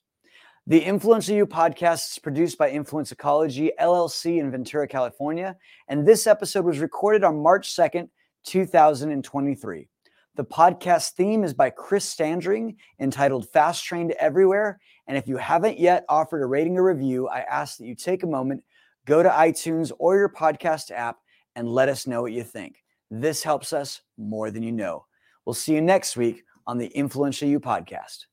The 0.67 0.83
Influential 0.83 1.37
U 1.37 1.47
podcast 1.47 2.13
is 2.13 2.19
produced 2.19 2.59
by 2.59 2.71
Influence 2.71 3.11
Ecology 3.13 3.73
LLC 3.81 4.39
in 4.39 4.51
Ventura, 4.51 4.87
California, 4.87 5.57
and 5.89 6.07
this 6.07 6.27
episode 6.27 6.65
was 6.65 6.79
recorded 6.79 7.25
on 7.25 7.43
March 7.43 7.75
2nd, 7.75 8.09
2023. 8.45 9.89
The 10.37 10.45
podcast 10.45 11.15
theme 11.15 11.43
is 11.43 11.53
by 11.53 11.71
Chris 11.71 12.05
Sandring 12.05 12.77
entitled 13.01 13.49
Fast 13.49 13.85
Trained 13.85 14.13
Everywhere. 14.13 14.79
And 15.09 15.19
if 15.19 15.27
you 15.27 15.37
haven't 15.37 15.81
yet 15.81 16.05
offered 16.09 16.43
a 16.43 16.47
rating 16.47 16.79
or 16.79 16.85
review, 16.85 17.27
I 17.27 17.41
ask 17.41 17.79
that 17.79 17.87
you 17.87 17.97
take 17.97 18.23
a 18.23 18.29
moment, 18.29 18.63
go 19.07 19.25
to 19.25 19.29
iTunes 19.29 19.91
or 19.99 20.17
your 20.17 20.29
podcast 20.29 20.93
app, 20.93 21.19
and 21.57 21.69
let 21.69 21.89
us 21.89 22.07
know 22.07 22.23
what 22.23 22.33
you 22.33 22.45
think. 22.45 22.85
This 23.11 23.43
helps 23.43 23.73
us 23.73 24.03
more 24.17 24.53
than 24.53 24.63
you 24.63 24.71
know. 24.71 25.05
We'll 25.45 25.55
see 25.55 25.75
you 25.75 25.81
next 25.81 26.17
week 26.17 26.45
on 26.65 26.79
the 26.79 26.87
Influential 26.87 27.49
U 27.49 27.59
podcast. 27.59 28.27